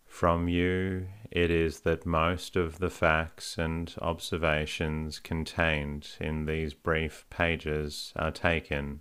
From 0.05 0.47
you 0.47 1.09
it 1.31 1.51
is 1.51 1.81
that 1.81 2.05
most 2.05 2.55
of 2.55 2.81
the 2.81 2.91
facts 2.91 3.57
and 3.57 3.95
observations 4.03 5.21
contained 5.21 6.17
in 6.21 6.45
these 6.45 6.75
brief 6.75 7.25
pages 7.31 8.13
are 8.15 8.31
taken. 8.31 9.01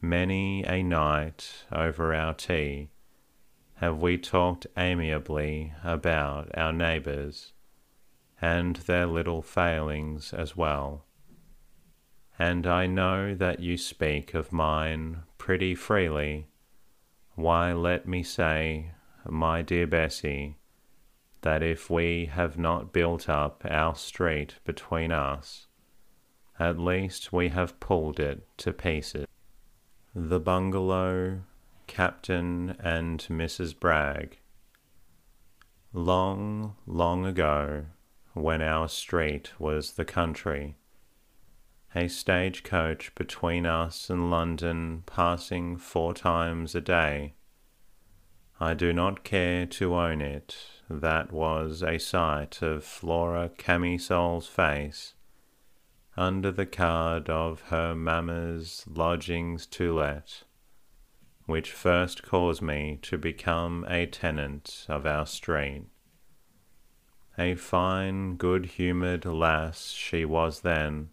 Many 0.00 0.64
a 0.64 0.82
night 0.82 1.66
over 1.70 2.14
our 2.14 2.32
tea 2.32 2.88
have 3.74 4.00
we 4.00 4.16
talked 4.16 4.66
amiably 4.78 5.74
about 5.84 6.48
our 6.56 6.72
neighbours 6.72 7.52
and 8.40 8.76
their 8.76 9.06
little 9.06 9.42
failings 9.42 10.32
as 10.32 10.56
well 10.56 11.04
and 12.38 12.66
I 12.66 12.86
know 12.86 13.34
that 13.34 13.60
you 13.60 13.76
speak 13.76 14.32
of 14.32 14.52
mine 14.52 15.22
pretty 15.38 15.74
freely. 15.74 16.46
Why, 17.34 17.72
let 17.72 18.06
me 18.06 18.22
say, 18.22 18.92
my 19.28 19.62
dear 19.62 19.86
Bessy, 19.86 20.56
that 21.42 21.62
if 21.62 21.90
we 21.90 22.26
have 22.26 22.56
not 22.56 22.92
built 22.92 23.28
up 23.28 23.64
our 23.68 23.94
street 23.96 24.54
between 24.64 25.10
us, 25.10 25.66
at 26.60 26.78
least 26.78 27.32
we 27.32 27.48
have 27.48 27.80
pulled 27.80 28.20
it 28.20 28.46
to 28.58 28.72
pieces. 28.72 29.26
The 30.14 30.40
bungalow, 30.40 31.40
Captain 31.86 32.76
and 32.80 33.20
Mrs. 33.28 33.78
Bragg. 33.78 34.38
Long, 35.92 36.76
long 36.86 37.26
ago, 37.26 37.86
when 38.34 38.62
our 38.62 38.88
street 38.88 39.52
was 39.58 39.92
the 39.92 40.04
country, 40.04 40.76
a 41.94 42.08
stagecoach 42.08 43.14
between 43.14 43.64
us 43.66 44.10
and 44.10 44.30
London 44.30 45.02
passing 45.06 45.76
four 45.76 46.12
times 46.12 46.74
a 46.74 46.80
day. 46.80 47.34
I 48.60 48.74
do 48.74 48.92
not 48.92 49.24
care 49.24 49.66
to 49.66 49.94
own 49.94 50.20
it. 50.20 50.56
That 50.90 51.32
was 51.32 51.82
a 51.82 51.98
sight 51.98 52.60
of 52.60 52.84
Flora 52.84 53.50
Camisole's 53.56 54.48
face 54.48 55.14
under 56.18 56.50
the 56.50 56.66
card 56.66 57.30
of 57.30 57.60
her 57.68 57.94
mamma's 57.94 58.84
lodgings 58.88 59.66
to 59.66 59.94
let, 59.94 60.42
which 61.46 61.70
first 61.70 62.24
caused 62.24 62.60
me 62.60 62.98
to 63.02 63.16
become 63.16 63.86
a 63.88 64.04
tenant 64.04 64.84
of 64.88 65.06
our 65.06 65.24
street. 65.24 65.84
A 67.38 67.54
fine, 67.54 68.34
good 68.34 68.66
humoured 68.66 69.24
lass 69.24 69.92
she 69.92 70.24
was 70.24 70.62
then, 70.62 71.10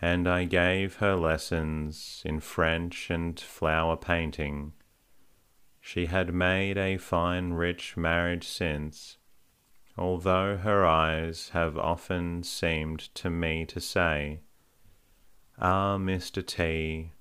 and 0.00 0.28
I 0.28 0.44
gave 0.44 0.96
her 0.96 1.16
lessons 1.16 2.22
in 2.24 2.40
French 2.40 3.10
and 3.10 3.38
flower 3.38 3.96
painting. 3.96 4.72
She 5.80 6.06
had 6.06 6.34
made 6.34 6.78
a 6.78 6.96
fine 6.96 7.52
rich 7.52 7.96
marriage 7.96 8.46
since, 8.48 9.18
although 9.96 10.56
her 10.56 10.84
eyes 10.84 11.50
have 11.50 11.76
often 11.76 12.42
seemed 12.42 13.14
to 13.14 13.30
me 13.30 13.64
to 13.66 13.80
say, 13.80 14.40
Ah, 15.58 15.98
Mr. 15.98 16.44
T, 16.44 17.12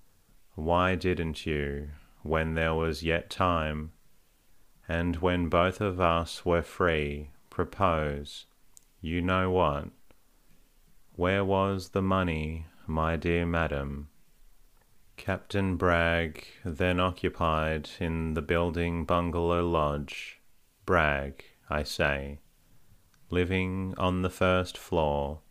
why 0.56 0.96
didn't 0.96 1.46
you, 1.46 1.90
when 2.22 2.54
there 2.54 2.74
was 2.74 3.04
yet 3.04 3.30
time, 3.30 3.92
and 4.88 5.18
when 5.18 5.50
both 5.50 5.82
of 5.82 6.00
us 6.00 6.46
were 6.46 6.62
free, 6.62 7.30
propose, 7.50 8.46
you 9.02 9.22
know 9.22 9.52
what? 9.52 9.90
Where 11.16 11.46
was 11.46 11.90
the 11.90 12.02
money, 12.02 12.66
my 12.88 13.18
dear 13.18 13.46
madam? 13.46 14.10
Captain 15.16 15.78
Bragg 15.78 16.44
then 16.66 17.00
occupied 17.00 17.88
in 18.00 18.34
the 18.34 18.42
building 18.42 19.06
Bungalow 19.06 19.64
Lodge, 19.64 20.42
Bragg, 20.88 21.44
I 21.70 21.84
say, 21.84 22.40
living 23.30 23.94
on 24.00 24.24
the 24.24 24.32
first 24.32 24.76
floor, 24.76 25.42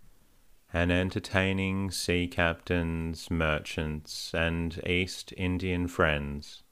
and 0.73 0.91
entertaining 0.91 1.93
sea 1.93 2.27
captains, 2.27 3.31
merchants, 3.31 4.35
and 4.35 4.85
East 4.85 5.33
Indian 5.37 5.87
friends. 5.87 6.65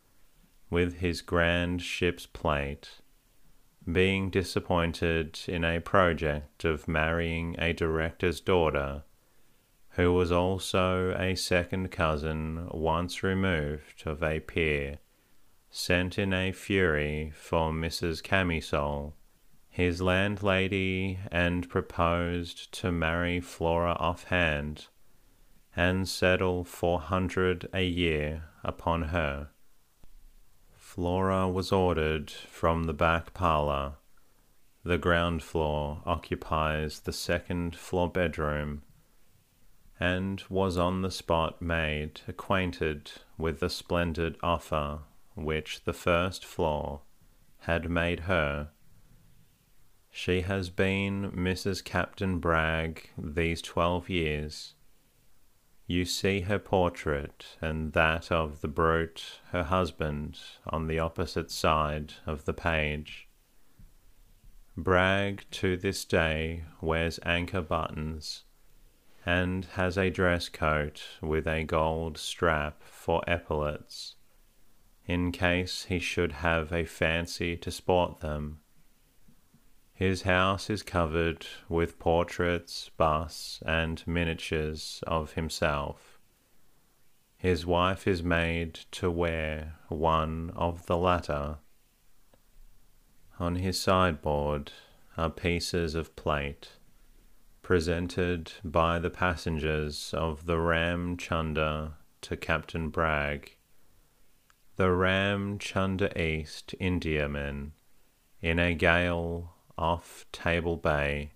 With 0.68 0.94
his 0.94 1.22
grand 1.22 1.80
ship's 1.80 2.26
plate, 2.26 3.00
being 3.92 4.30
disappointed 4.30 5.38
in 5.46 5.64
a 5.64 5.80
project 5.80 6.64
of 6.64 6.88
marrying 6.88 7.56
a 7.58 7.72
director's 7.72 8.40
daughter, 8.40 9.02
who 9.90 10.12
was 10.12 10.30
also 10.30 11.14
a 11.18 11.34
second 11.34 11.90
cousin 11.90 12.68
once 12.70 13.22
removed 13.22 14.02
of 14.06 14.22
a 14.22 14.40
peer, 14.40 14.98
sent 15.70 16.18
in 16.18 16.32
a 16.32 16.52
fury 16.52 17.32
for 17.34 17.72
Mrs. 17.72 18.22
Camisole 18.22 19.14
his 19.70 20.02
landlady 20.02 21.20
and 21.30 21.68
proposed 21.68 22.72
to 22.72 22.90
marry 22.90 23.40
Flora 23.40 23.92
offhand 23.92 24.88
and 25.76 26.08
settle 26.08 26.64
four 26.64 27.00
hundred 27.00 27.68
a 27.72 27.84
year 27.84 28.42
upon 28.64 29.02
her. 29.02 29.49
Flora 30.92 31.48
was 31.48 31.70
ordered 31.70 32.30
from 32.30 32.84
the 32.84 32.92
back 32.92 33.32
parlour. 33.32 33.94
The 34.82 34.98
ground 34.98 35.42
floor 35.42 36.02
occupies 36.04 36.98
the 36.98 37.12
second 37.12 37.76
floor 37.76 38.10
bedroom, 38.10 38.82
and 40.00 40.42
was 40.48 40.76
on 40.76 41.02
the 41.02 41.12
spot 41.12 41.62
made 41.62 42.22
acquainted 42.26 43.12
with 43.38 43.60
the 43.60 43.70
splendid 43.70 44.36
offer 44.42 45.02
which 45.36 45.84
the 45.84 45.92
first 45.92 46.44
floor 46.44 47.02
had 47.60 47.88
made 47.88 48.20
her 48.20 48.70
she 50.10 50.40
has 50.40 50.70
been 50.70 51.30
Mrs. 51.30 51.84
Captain 51.84 52.40
Bragg 52.40 53.10
these 53.16 53.62
twelve 53.62 54.08
years. 54.08 54.74
You 55.90 56.04
see 56.04 56.42
her 56.42 56.60
portrait 56.60 57.56
and 57.60 57.94
that 57.94 58.30
of 58.30 58.60
the 58.60 58.68
brute, 58.68 59.40
her 59.50 59.64
husband, 59.64 60.38
on 60.68 60.86
the 60.86 61.00
opposite 61.00 61.50
side 61.50 62.12
of 62.28 62.44
the 62.44 62.52
page. 62.52 63.26
Bragg 64.76 65.46
to 65.50 65.76
this 65.76 66.04
day 66.04 66.62
wears 66.80 67.18
anchor 67.24 67.60
buttons 67.60 68.44
and 69.26 69.64
has 69.72 69.98
a 69.98 70.10
dress 70.10 70.48
coat 70.48 71.02
with 71.20 71.48
a 71.48 71.64
gold 71.64 72.18
strap 72.18 72.84
for 72.84 73.20
epaulets, 73.26 74.14
in 75.06 75.32
case 75.32 75.86
he 75.88 75.98
should 75.98 76.30
have 76.30 76.72
a 76.72 76.84
fancy 76.84 77.56
to 77.56 77.72
sport 77.72 78.20
them 78.20 78.60
his 80.00 80.22
house 80.22 80.70
is 80.70 80.82
covered 80.82 81.46
with 81.68 81.98
portraits, 81.98 82.90
busts, 82.96 83.62
and 83.66 84.02
miniatures 84.06 85.04
of 85.06 85.34
himself. 85.34 86.18
His 87.36 87.66
wife 87.66 88.08
is 88.08 88.22
made 88.22 88.80
to 88.92 89.10
wear 89.10 89.74
one 89.90 90.52
of 90.56 90.86
the 90.86 90.96
latter. 90.96 91.58
On 93.38 93.56
his 93.56 93.78
sideboard 93.78 94.72
are 95.18 95.28
pieces 95.28 95.94
of 95.94 96.16
plate 96.16 96.70
presented 97.60 98.52
by 98.64 98.98
the 98.98 99.10
passengers 99.10 100.14
of 100.14 100.46
the 100.46 100.58
Ram 100.58 101.18
Chunder 101.18 101.92
to 102.22 102.38
Captain 102.38 102.88
Bragg. 102.88 103.54
The 104.76 104.92
Ram 104.92 105.58
Chunder 105.58 106.10
East 106.18 106.74
Indiaman 106.80 107.72
in 108.40 108.58
a 108.58 108.72
gale 108.72 109.56
off 109.80 110.26
Table 110.30 110.76
Bay, 110.76 111.32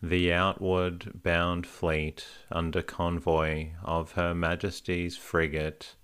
the 0.00 0.32
outward 0.32 1.22
bound 1.22 1.66
fleet 1.66 2.26
under 2.50 2.80
convoy 2.80 3.70
of 3.82 4.12
Her 4.12 4.34
Majesty's 4.34 5.16
frigate 5.16 5.96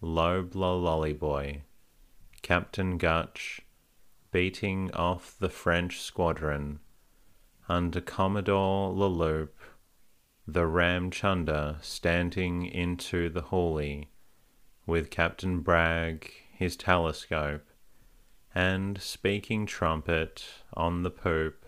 Loblolly 0.00 1.12
Boy, 1.12 1.62
Captain 2.42 2.98
Gutch, 2.98 3.62
beating 4.30 4.92
off 4.92 5.36
the 5.38 5.50
French 5.50 6.00
squadron 6.00 6.78
under 7.68 8.00
Commodore 8.00 8.92
Leloup, 8.94 9.54
the 10.46 10.66
Ram 10.66 11.10
Chunder 11.10 11.78
standing 11.82 12.64
into 12.64 13.28
the 13.28 13.42
Hooghly, 13.42 14.10
with 14.86 15.10
Captain 15.10 15.60
Bragg 15.60 16.30
his 16.52 16.76
telescope 16.76 17.69
and 18.54 19.00
speaking 19.00 19.66
trumpet 19.66 20.44
on 20.74 21.02
the 21.02 21.10
poop, 21.10 21.64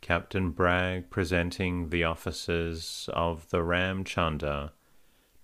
Captain 0.00 0.50
Bragg 0.50 1.08
presenting 1.08 1.88
the 1.88 2.04
officers 2.04 3.08
of 3.12 3.48
the 3.50 3.62
Ram 3.62 4.04
Chunder 4.04 4.72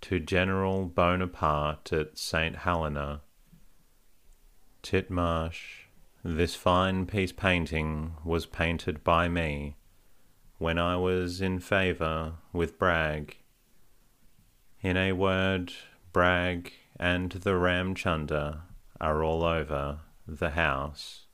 to 0.03 0.19
General 0.19 0.87
Bonaparte 0.87 1.93
at 1.93 2.19
St. 2.19 2.57
Helena. 2.57 3.21
Titmarsh, 4.83 5.85
this 6.25 6.55
fine 6.55 7.07
piece 7.07 7.33
painting 7.33 8.15
was 8.25 8.47
painted 8.47 9.05
by 9.05 9.29
me 9.29 9.77
when 10.59 10.79
I 10.79 10.97
was 10.97 11.41
in 11.41 11.59
favour 11.59 12.35
with 12.53 12.79
Bragg. 12.79 13.39
In 14.83 14.97
a 14.97 15.13
word, 15.13 15.73
Bragg 16.13 16.73
and 16.99 17.33
the 17.33 17.57
Ram 17.57 17.95
Chunder 17.95 18.63
are 19.01 19.23
all 19.23 19.43
over 19.43 20.01
the 20.27 20.51
house. 20.51 21.27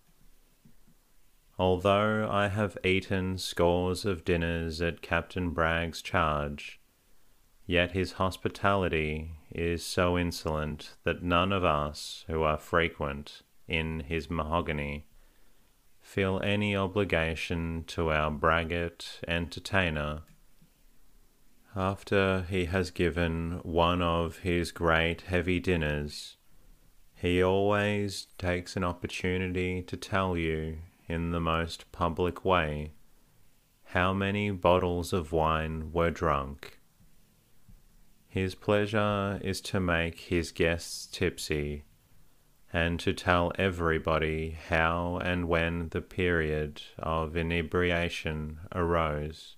Although 1.59 2.29
I 2.31 2.49
have 2.49 2.77
eaten 2.85 3.39
scores 3.39 4.05
of 4.05 4.25
dinners 4.25 4.83
at 4.83 5.01
Captain 5.01 5.51
Bragg's 5.51 6.03
charge, 6.03 6.81
yet 7.67 7.93
his 7.93 8.13
hospitality 8.13 9.33
is 9.51 9.83
so 9.85 10.19
insolent 10.19 10.97
that 11.05 11.23
none 11.23 11.53
of 11.53 11.65
us 11.65 12.25
who 12.27 12.43
are 12.43 12.59
frequent 12.59 13.43
in 13.67 14.01
his 14.01 14.31
mahogany 14.31 15.07
feel 16.01 16.41
any 16.45 16.77
obligation 16.77 17.85
to 17.87 18.11
our 18.13 18.31
braggart 18.31 19.21
entertainer. 19.27 20.23
After 21.75 22.47
he 22.49 22.67
has 22.67 22.91
given 22.91 23.61
one 23.63 24.01
of 24.01 24.39
his 24.39 24.73
great 24.73 25.23
heavy 25.23 25.59
dinners, 25.59 26.36
he 27.17 27.43
always 27.43 28.27
takes 28.37 28.77
an 28.77 28.85
opportunity 28.85 29.83
to 29.83 29.97
tell 29.97 30.37
you, 30.37 30.79
in 31.09 31.31
the 31.31 31.41
most 31.41 31.91
public 31.91 32.45
way, 32.45 32.93
how 33.85 34.13
many 34.13 34.51
bottles 34.51 35.15
of 35.15 35.33
wine 35.33 35.91
were 35.93 36.11
drunk. 36.11 36.79
His 38.29 38.55
pleasure 38.55 39.41
is 39.43 39.63
to 39.63 39.81
make 39.81 40.21
his 40.21 40.53
guests 40.53 41.07
tipsy, 41.07 41.85
and 42.71 43.01
to 43.01 43.15
tell 43.15 43.51
everybody 43.59 44.59
how 44.69 45.19
and 45.25 45.49
when 45.49 45.89
the 45.89 46.03
period 46.03 46.83
of 46.99 47.35
inebriation 47.35 48.59
arose. 48.75 49.57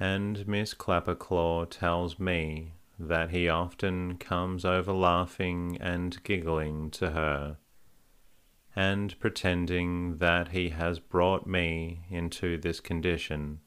And 0.00 0.48
Miss 0.48 0.72
Clapperclaw 0.72 1.68
tells 1.68 2.18
me 2.18 2.72
that 2.98 3.30
he 3.30 3.48
often 3.48 4.16
comes 4.16 4.64
over 4.64 4.92
laughing 4.92 5.76
and 5.80 6.22
giggling 6.22 6.90
to 6.90 7.10
her, 7.10 7.56
and 8.76 9.18
pretending 9.18 10.16
that 10.16 10.48
he 10.48 10.70
has 10.70 10.98
brought 10.98 11.46
me 11.46 12.06
into 12.10 12.58
this 12.58 12.80
condition, 12.80 13.60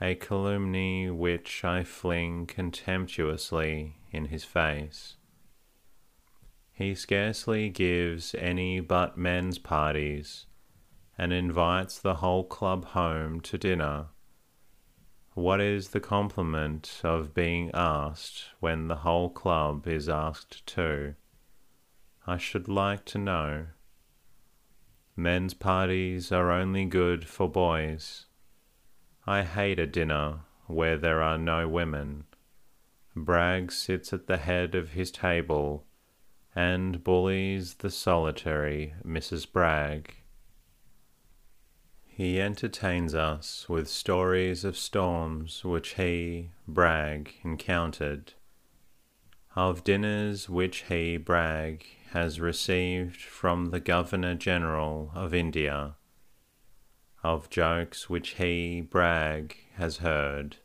a 0.00 0.14
calumny 0.14 1.10
which 1.10 1.64
I 1.64 1.84
fling 1.84 2.46
contemptuously 2.46 3.96
in 4.10 4.26
his 4.26 4.44
face. 4.44 5.16
He 6.72 6.94
scarcely 6.94 7.68
gives 7.68 8.34
any 8.34 8.80
but 8.80 9.16
men's 9.16 9.58
parties, 9.58 10.46
and 11.16 11.32
invites 11.32 11.98
the 12.00 12.16
whole 12.16 12.42
club 12.42 12.86
home 12.86 13.40
to 13.42 13.56
dinner. 13.56 14.06
What 15.34 15.60
is 15.60 15.88
the 15.88 16.00
compliment 16.00 17.00
of 17.02 17.34
being 17.34 17.72
asked 17.74 18.50
when 18.60 18.86
the 18.86 18.98
whole 18.98 19.30
club 19.30 19.88
is 19.88 20.08
asked 20.08 20.64
too? 20.64 21.16
I 22.24 22.36
should 22.36 22.68
like 22.68 23.04
to 23.06 23.18
know. 23.18 23.66
Men's 25.16 25.52
parties 25.52 26.30
are 26.30 26.52
only 26.52 26.84
good 26.84 27.26
for 27.26 27.48
boys. 27.48 28.26
I 29.26 29.42
hate 29.42 29.80
a 29.80 29.88
dinner 29.88 30.42
where 30.66 30.96
there 30.96 31.20
are 31.20 31.38
no 31.38 31.66
women. 31.68 32.26
Bragg 33.16 33.72
sits 33.72 34.12
at 34.12 34.28
the 34.28 34.36
head 34.36 34.76
of 34.76 34.90
his 34.90 35.10
table 35.10 35.84
and 36.54 37.02
bullies 37.02 37.74
the 37.74 37.90
solitary 37.90 38.94
Mrs. 39.04 39.50
Bragg. 39.50 40.14
He 42.16 42.40
entertains 42.40 43.12
us 43.12 43.68
with 43.68 43.88
stories 43.88 44.64
of 44.64 44.76
storms 44.76 45.64
which 45.64 45.94
he, 45.94 46.50
Bragg, 46.68 47.34
encountered, 47.42 48.34
of 49.56 49.82
dinners 49.82 50.48
which 50.48 50.82
he, 50.82 51.16
Bragg, 51.16 51.84
has 52.10 52.38
received 52.38 53.20
from 53.20 53.72
the 53.72 53.80
Governor 53.80 54.36
General 54.36 55.10
of 55.12 55.34
India, 55.34 55.96
of 57.24 57.50
jokes 57.50 58.08
which 58.08 58.34
he, 58.34 58.80
Bragg, 58.80 59.56
has 59.72 59.96
heard, 59.96 60.58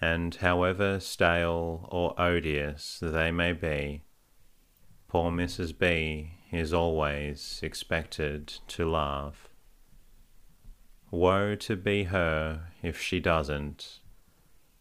and 0.00 0.34
however 0.34 0.98
stale 0.98 1.88
or 1.92 2.20
odious 2.20 2.98
they 3.00 3.30
may 3.30 3.52
be, 3.52 4.02
poor 5.06 5.30
Mrs. 5.30 5.78
B 5.78 6.32
is 6.50 6.72
always 6.72 7.60
expected 7.62 8.48
to 8.66 8.90
laugh. 8.90 9.47
Woe 11.10 11.54
to 11.54 11.76
be 11.76 12.04
her 12.04 12.72
if 12.82 13.00
she 13.00 13.18
doesn't, 13.18 14.00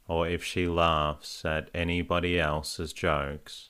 or 0.07 0.27
if 0.27 0.43
she 0.43 0.67
laughs 0.67 1.45
at 1.45 1.69
anybody 1.73 2.39
else's 2.39 2.91
jokes. 2.91 3.69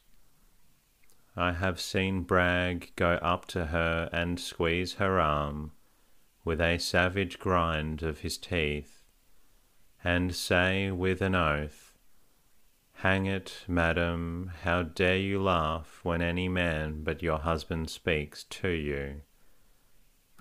I 1.36 1.52
have 1.52 1.80
seen 1.80 2.24
Bragg 2.24 2.93
go 2.96 3.13
up 3.15 3.46
to 3.50 3.67
her 3.67 4.10
and 4.12 4.39
squeeze 4.39 4.93
her 4.93 5.20
arm 5.20 5.74
with 6.43 6.60
a 6.60 6.80
savage 6.80 7.38
grind 7.38 8.02
of 8.02 8.22
his 8.22 8.39
teeth, 8.39 9.04
and 10.04 10.34
say 10.34 10.89
with 10.89 11.22
an 11.22 11.36
oath, 11.36 11.93
Hang 13.02 13.28
it, 13.28 13.65
madam, 13.67 14.52
how 14.63 14.82
dare 14.82 15.17
you 15.17 15.39
laugh 15.39 16.00
when 16.02 16.24
any 16.24 16.50
man 16.50 17.04
but 17.04 17.22
your 17.22 17.38
husband 17.38 17.91
speaks 17.91 18.43
to 18.46 18.70
you? 18.70 19.22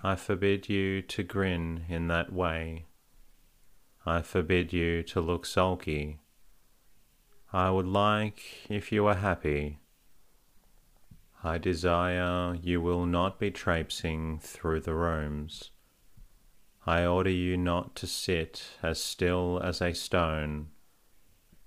I 0.03 0.15
forbid 0.15 0.69
you 0.69 1.01
to 1.01 1.23
grin 1.23 1.85
in 1.89 2.07
that 2.07 2.31
way. 2.31 2.85
I 4.05 4.21
forbid 4.21 4.71
you 4.71 5.01
to 5.03 5.19
look 5.19 5.45
sulky. 5.45 6.19
I 7.51 7.71
would 7.71 7.87
like 7.87 8.41
if 8.69 8.91
you 8.91 9.05
were 9.05 9.15
happy. 9.15 9.79
I 11.43 11.57
desire 11.57 12.55
you 12.61 12.79
will 12.79 13.05
not 13.05 13.39
be 13.39 13.49
traipsing 13.49 14.37
through 14.39 14.81
the 14.81 14.93
rooms. 14.93 15.71
I 16.85 17.05
order 17.05 17.31
you 17.31 17.57
not 17.57 17.95
to 17.95 18.07
sit 18.07 18.65
as 18.83 19.03
still 19.03 19.59
as 19.63 19.81
a 19.81 19.93
stone. 19.93 20.67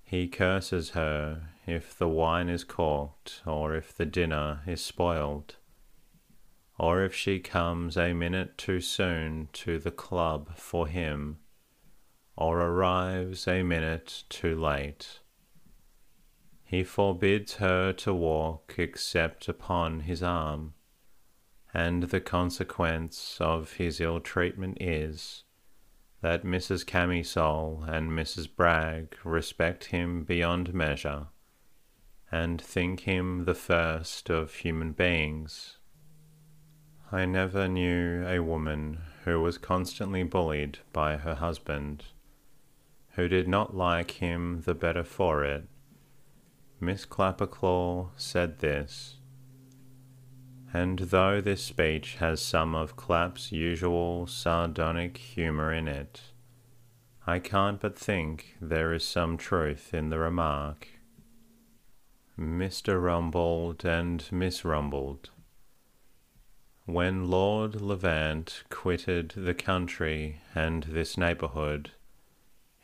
He 0.03 0.29
curses 0.29 0.91
her 0.91 1.51
if 1.67 1.99
the 1.99 2.09
wine 2.09 2.49
is 2.49 2.65
corked 2.65 3.43
or 3.45 3.75
if 3.75 3.95
the 3.95 4.07
dinner 4.07 4.61
is 4.67 4.81
spoiled 4.81 5.57
or 6.83 7.05
if 7.05 7.15
she 7.15 7.39
comes 7.39 7.99
a 7.99 8.15
minute 8.15 8.57
too 8.57 8.81
soon 8.81 9.47
to 9.53 9.79
the 9.79 9.91
club 9.91 10.57
for 10.57 10.87
him, 10.87 11.37
or 12.39 12.59
arrives 12.63 13.47
a 13.47 13.63
minute 13.63 14.25
too 14.31 14.59
late. 14.59 15.21
He 16.65 16.83
forbids 16.83 17.57
her 17.57 17.93
to 17.93 18.15
walk 18.15 18.77
except 18.79 19.47
upon 19.47 20.01
his 20.01 20.23
arm, 20.23 20.73
and 21.75 22.05
the 22.05 22.21
consequence 22.21 23.37
of 23.43 23.75
his 23.75 24.01
ill 24.01 24.19
treatment 24.19 24.79
is 24.81 25.45
that 26.23 26.47
Mrs. 26.47 26.87
Camisole 26.87 27.85
and 27.87 28.11
Mrs. 28.13 28.49
Bragg 28.57 29.19
respect 29.23 29.87
him 29.87 30.25
beyond 30.25 30.73
measure, 30.73 31.27
and 32.33 32.59
think 32.59 33.01
him 33.01 33.45
the 33.45 33.55
first 33.55 34.31
of 34.31 34.55
human 34.55 34.93
beings 34.93 35.77
I 37.13 37.25
never 37.25 37.67
knew 37.67 38.25
a 38.25 38.39
woman 38.39 39.01
who 39.25 39.41
was 39.41 39.59
constantly 39.59 40.23
bullied 40.23 40.79
by 40.93 41.17
her 41.17 41.35
husband, 41.35 42.05
who 43.15 43.27
did 43.27 43.49
not 43.49 43.77
like 43.77 44.13
him 44.13 44.63
the 44.65 44.75
better 44.75 45.03
for 45.03 45.45
it. 45.45 45.65
Miss 46.79 47.05
Clapperclaw 47.05 48.11
said 48.17 48.61
this, 48.61 49.17
and 50.73 51.01
though 51.01 51.41
this 51.41 51.65
speech 51.65 52.15
has 52.17 52.41
some 52.41 52.77
of 52.77 52.97
Clapp's 52.97 53.51
usual 53.51 54.29
sardonic 54.29 55.17
humour 55.17 55.73
in 55.73 55.89
it, 55.89 56.21
I 57.27 57.41
can't 57.41 57.81
but 57.81 57.99
think 57.99 58.57
there 58.61 58.93
is 58.93 59.05
some 59.05 59.37
truth 59.37 59.93
in 59.93 60.11
the 60.11 60.19
remark. 60.21 60.87
Mr. 62.39 63.03
Rumbold 63.03 63.85
and 63.85 64.25
Miss 64.31 64.63
Rumbold 64.65 65.31
when 66.93 67.31
Lord 67.31 67.81
Levant 67.81 68.65
quitted 68.69 69.31
the 69.37 69.55
country 69.55 70.41
and 70.55 70.83
this 70.85 71.17
neighbourhood, 71.17 71.93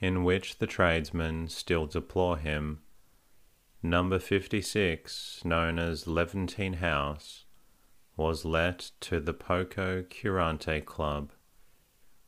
in 0.00 0.22
which 0.22 0.58
the 0.58 0.66
tradesmen 0.66 1.48
still 1.48 1.86
deplore 1.86 2.36
him, 2.36 2.82
number 3.82 4.18
56, 4.18 5.44
known 5.44 5.78
as 5.78 6.06
Levantine 6.06 6.74
House, 6.74 7.44
was 8.16 8.44
let 8.44 8.90
to 9.00 9.20
the 9.20 9.34
Poco 9.34 10.02
Curante 10.02 10.80
Club, 10.84 11.32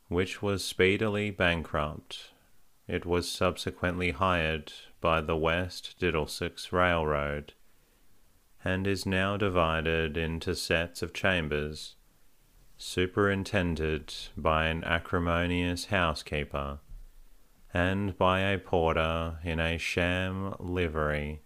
which 0.07 0.41
was 0.41 0.63
speedily 0.63 1.31
bankrupt. 1.31 2.31
It 2.87 3.05
was 3.05 3.29
subsequently 3.29 4.11
hired 4.11 4.73
by 4.99 5.21
the 5.21 5.37
West 5.37 5.95
Diddlesex 5.99 6.73
Railroad 6.73 7.53
and 8.63 8.85
is 8.85 9.05
now 9.05 9.37
divided 9.37 10.17
into 10.17 10.53
sets 10.55 11.01
of 11.01 11.13
chambers, 11.13 11.95
superintended 12.77 14.13
by 14.35 14.67
an 14.67 14.83
acrimonious 14.83 15.85
housekeeper, 15.85 16.79
and 17.73 18.17
by 18.17 18.41
a 18.41 18.57
porter 18.57 19.39
in 19.43 19.59
a 19.59 19.77
sham 19.77 20.53
livery, 20.59 21.41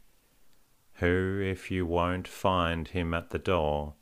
who, 0.95 1.41
if 1.43 1.69
you 1.69 1.85
won't 1.85 2.27
find 2.27 2.89
him 2.89 3.13
at 3.13 3.29
the 3.29 3.39
door, 3.39 3.95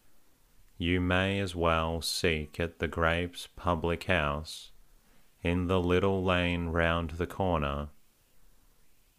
you 0.78 1.00
may 1.00 1.40
as 1.40 1.56
well 1.56 2.02
seek 2.02 2.60
at 2.60 2.80
the 2.80 2.88
Grapes 2.88 3.48
public 3.56 4.06
house, 4.06 4.72
in 5.44 5.68
the 5.68 5.80
little 5.80 6.24
lane 6.24 6.68
round 6.68 7.12
the 7.12 7.28
corner 7.28 7.90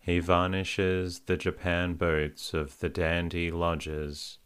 he 0.03 0.19
varnishes 0.19 1.21
the 1.21 1.37
Japan 1.37 1.95
boats 1.95 2.53
of 2.53 2.81
the 2.81 2.89
dandy 2.89 3.53
lodgers, 3.53 4.39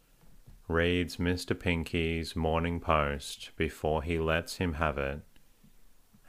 reads 0.67 1.17
Mr. 1.17 1.59
Pinky's 1.59 2.35
Morning 2.35 2.79
Post 2.79 3.49
before 3.55 4.03
he 4.03 4.19
lets 4.19 4.57
him 4.57 4.73
have 4.73 4.99
it, 4.99 5.21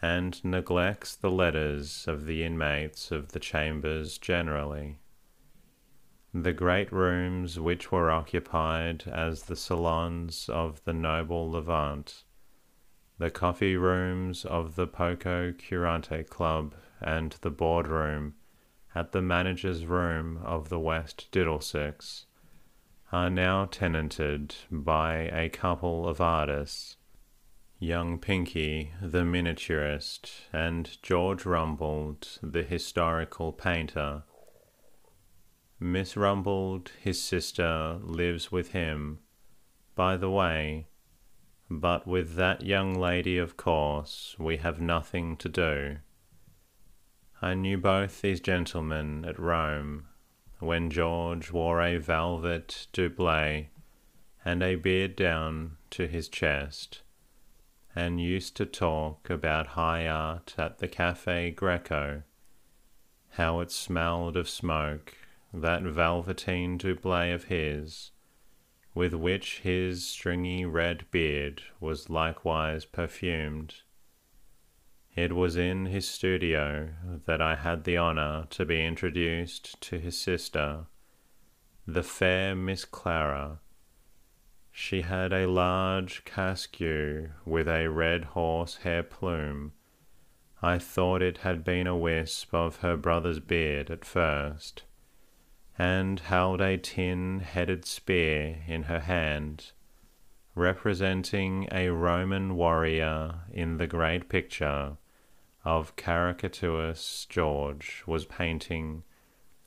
and 0.01 0.43
neglects 0.43 1.15
the 1.15 1.31
letters 1.31 2.09
of 2.09 2.25
the 2.25 2.43
inmates 2.43 3.11
of 3.11 3.33
the 3.33 3.39
chambers 3.39 4.17
generally. 4.17 4.99
The 6.33 6.55
great 6.55 6.91
rooms 6.91 7.61
which 7.61 7.93
were 7.93 8.11
occupied 8.11 9.05
as 9.07 9.43
the 9.43 9.57
salons 9.57 10.49
of 10.49 10.83
the 10.85 10.95
noble 10.95 11.51
Levant, 11.51 12.25
the 13.19 13.31
coffee 13.31 13.77
rooms 13.77 14.47
of 14.47 14.75
the 14.75 14.87
Poco 14.87 15.53
Curante 15.53 16.23
Club, 16.31 16.75
and 16.99 17.33
the 17.43 17.51
board 17.51 17.89
room 17.89 18.35
at 18.99 19.13
the 19.13 19.23
manager's 19.23 19.87
room 19.87 20.41
of 20.45 20.71
the 20.71 20.79
West 20.81 21.29
Diddlesex 21.31 22.27
are 23.13 23.31
now 23.31 23.65
tenanted 23.65 24.57
by 24.73 25.31
a 25.33 25.49
couple 25.49 26.09
of 26.09 26.21
artists, 26.21 26.97
young 27.79 28.19
Pinky, 28.19 28.91
the 29.01 29.23
miniaturist, 29.23 30.41
and 30.53 31.01
George 31.01 31.45
Rumbold, 31.45 32.41
the 32.43 32.65
historical 32.65 33.53
painter. 33.53 34.25
Miss 35.79 36.15
Rumbold, 36.17 36.89
his 37.01 37.23
sister, 37.23 38.01
lives 38.03 38.51
with 38.51 38.73
him, 38.73 39.21
by 39.95 40.17
the 40.17 40.31
way, 40.31 40.89
but 41.71 42.05
with 42.05 42.35
that 42.35 42.65
young 42.65 42.95
lady, 42.95 43.39
of 43.39 43.57
course, 43.57 44.35
we 44.41 44.57
have 44.57 44.81
nothing 44.81 45.37
to 45.37 45.49
do. 45.49 45.99
I 47.41 47.55
knew 47.55 47.79
both 47.79 48.21
these 48.21 48.41
gentlemen 48.41 49.25
at 49.25 49.39
Rome, 49.39 50.09
when 50.59 50.91
George 50.91 51.53
wore 51.53 51.81
a 51.81 51.99
velvet 51.99 52.89
doublet 52.93 53.69
and 54.45 54.63
a 54.63 54.75
beard 54.75 55.15
down 55.15 55.77
to 55.91 56.09
his 56.09 56.29
chest, 56.29 57.03
and 57.95 58.21
used 58.21 58.57
to 58.57 58.67
talk 58.67 59.31
about 59.31 59.69
high 59.69 60.09
art 60.09 60.55
at 60.59 60.79
the 60.79 60.89
Cafe 60.89 61.53
Greco, 61.53 62.25
how 63.31 63.61
it 63.61 63.71
smelled 63.71 64.37
of 64.37 64.49
smoke, 64.49 65.15
that 65.53 65.83
velveteen 65.83 66.77
doublet 66.77 67.33
of 67.33 67.45
his, 67.45 68.11
with 68.95 69.15
which 69.15 69.61
his 69.61 70.05
stringy 70.05 70.65
red 70.65 71.09
beard 71.13 71.63
was 71.79 72.11
likewise 72.11 72.85
perfumed. 72.85 73.83
It 75.21 75.33
was 75.33 75.57
in 75.57 75.87
his 75.87 76.09
studio 76.09 76.91
that 77.27 77.43
I 77.43 77.57
had 77.57 77.83
the 77.83 77.99
honour 77.99 78.47
to 78.51 78.65
be 78.65 78.87
introduced 78.87 79.81
to 79.81 79.99
his 79.99 80.17
sister, 80.17 80.87
the 81.85 82.05
fair 82.05 82.55
Miss 82.55 82.85
Clara. 82.85 83.59
She 84.71 85.03
had 85.03 85.33
a 85.33 85.49
large 85.49 86.25
casque 86.25 86.79
with 87.45 87.67
a 87.67 87.89
red 87.89 88.27
horsehair 88.27 89.03
plume. 89.03 89.73
I 90.63 90.79
thought 90.79 91.21
it 91.21 91.39
had 91.39 91.65
been 91.65 91.89
a 91.89 91.97
wisp 91.97 92.55
of 92.55 92.77
her 92.77 92.97
brother's 92.97 93.41
beard 93.41 93.91
at 93.91 94.05
first, 94.05 94.85
and 95.77 96.21
held 96.21 96.61
a 96.61 96.79
tin 96.79 97.41
headed 97.41 97.85
spear 97.85 98.63
in 98.69 98.85
her 98.85 99.01
hand, 99.01 99.73
representing 100.55 101.67
a 101.73 101.89
Roman 101.89 102.55
warrior 102.55 103.41
in 103.53 103.79
the 103.79 103.89
great 103.89 104.29
picture 104.29 104.97
of 105.69 105.95
Caractacus 105.97 107.27
George 107.29 108.03
was 108.07 108.25
painting 108.25 109.03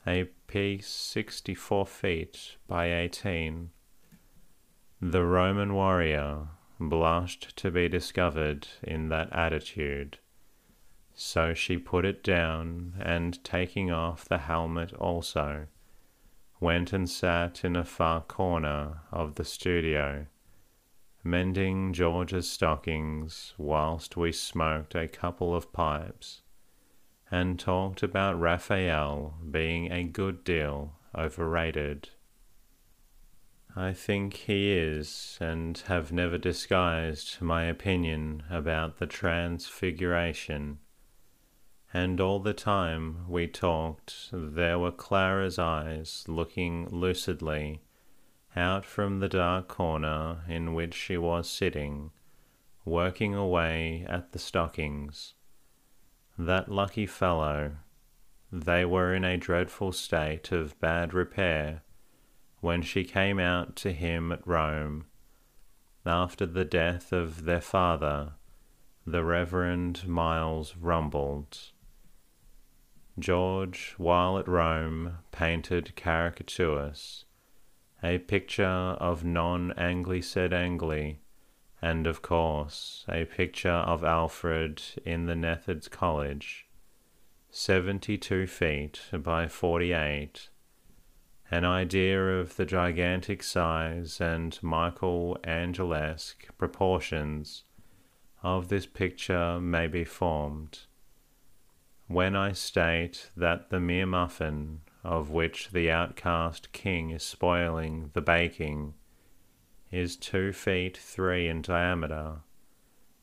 a 0.08 0.24
piece 0.48 0.88
64 0.88 1.86
feet 1.86 2.58
by 2.68 2.92
18. 2.92 3.70
The 5.00 5.24
Roman 5.24 5.76
warrior 5.76 6.48
blushed 6.80 7.56
to 7.58 7.70
be 7.70 7.88
discovered 7.88 8.68
in 8.82 9.10
that 9.10 9.32
attitude. 9.32 10.18
So 11.14 11.54
she 11.54 11.78
put 11.78 12.04
it 12.04 12.24
down, 12.24 12.96
and 13.00 13.44
taking 13.44 13.92
off 13.92 14.26
the 14.26 14.40
helmet 14.40 14.94
also, 14.94 15.68
went 16.60 16.94
and 16.94 17.08
sat 17.08 17.64
in 17.64 17.76
a 17.76 17.86
far 17.86 18.22
corner 18.22 19.02
of 19.12 19.36
the 19.36 19.46
studio 19.46 20.26
mending 21.24 21.94
George's 21.94 22.50
stockings 22.50 23.54
whilst 23.58 24.18
we 24.18 24.32
smoked 24.32 24.96
a 24.96 25.08
couple 25.08 25.56
of 25.56 25.72
pipes 25.72 26.42
and 27.30 27.60
talked 27.60 28.04
about 28.04 28.40
Raphael 28.40 29.36
being 29.50 29.92
a 29.92 30.04
good 30.04 30.44
deal 30.44 30.94
overrated. 31.16 32.10
I 33.74 33.94
think 33.94 34.34
he 34.34 34.74
is, 34.74 35.38
and 35.40 35.78
have 35.88 36.12
never 36.12 36.38
disguised 36.38 37.42
my 37.42 37.64
opinion 37.64 38.44
about 38.50 38.98
the 38.98 39.08
Transfiguration. 39.08 40.80
And 41.94 42.20
all 42.20 42.40
the 42.40 42.54
time 42.54 43.30
we 43.30 43.48
talked, 43.48 44.30
there 44.34 44.78
were 44.78 44.92
Clara's 44.92 45.58
eyes 45.58 46.26
looking 46.28 46.90
lucidly 46.90 47.82
out 48.56 48.86
from 48.86 49.20
the 49.20 49.30
dark 49.30 49.68
corner 49.68 50.44
in 50.48 50.74
which 50.74 50.94
she 50.94 51.18
was 51.18 51.50
sitting, 51.50 52.12
working 52.84 53.34
away 53.34 54.06
at 54.10 54.32
the 54.32 54.40
stockings. 54.40 55.34
That 56.38 56.70
lucky 56.70 57.06
fellow, 57.06 57.78
they 58.52 58.84
were 58.84 59.14
in 59.14 59.24
a 59.24 59.38
dreadful 59.38 59.92
state 59.92 60.52
of 60.52 60.80
bad 60.80 61.14
repair 61.14 61.84
when 62.60 62.82
she 62.82 63.04
came 63.04 63.40
out 63.40 63.76
to 63.78 63.92
him 63.92 64.32
at 64.32 64.46
Rome, 64.46 65.06
after 66.06 66.46
the 66.46 66.66
death 66.66 67.12
of 67.12 67.46
their 67.46 67.62
father, 67.62 68.34
the 69.06 69.24
Reverend 69.24 70.08
Miles 70.08 70.76
Rumbold. 70.76 71.72
George, 73.18 73.96
while 73.98 74.38
at 74.38 74.48
Rome, 74.48 75.18
painted 75.32 75.96
caricatures 75.96 77.26
a 78.04 78.18
picture 78.18 78.64
of 78.64 79.24
non 79.24 79.72
Angli 79.74 80.22
sed 80.22 80.54
Angeli, 80.54 81.20
and 81.82 82.08
of 82.08 82.22
course 82.22 83.06
a 83.08 83.26
picture 83.26 83.70
of 83.70 84.04
Alfred 84.04 84.82
in 85.06 85.26
the 85.26 85.36
Neatherd's 85.36 85.88
Cottage, 85.88 86.68
72 87.52 88.48
feet 88.48 89.02
by 89.12 89.48
48. 89.48 90.50
An 91.52 91.66
idea 91.66 92.40
of 92.40 92.56
the 92.56 92.66
gigantic 92.66 93.44
size 93.44 94.22
and 94.22 94.58
Michael 94.64 95.38
Angelesque 95.44 96.48
proportions 96.58 97.66
of 98.42 98.70
this 98.70 98.86
picture 98.86 99.60
may 99.60 99.88
be 99.88 100.06
formed. 100.06 100.80
When 102.08 102.36
I 102.36 102.54
state 102.54 103.32
that 103.36 103.70
the 103.70 103.80
mere 103.80 104.06
muffin 104.06 104.82
of 105.04 105.30
which 105.30 105.70
the 105.72 105.90
outcast 105.90 106.72
king 106.72 107.10
is 107.10 107.24
spoiling 107.24 108.12
the 108.14 108.22
baking, 108.22 108.94
is 109.92 110.16
two 110.16 110.54
feet 110.54 110.96
three 110.96 111.48
in 111.48 111.62
diameter, 111.62 112.38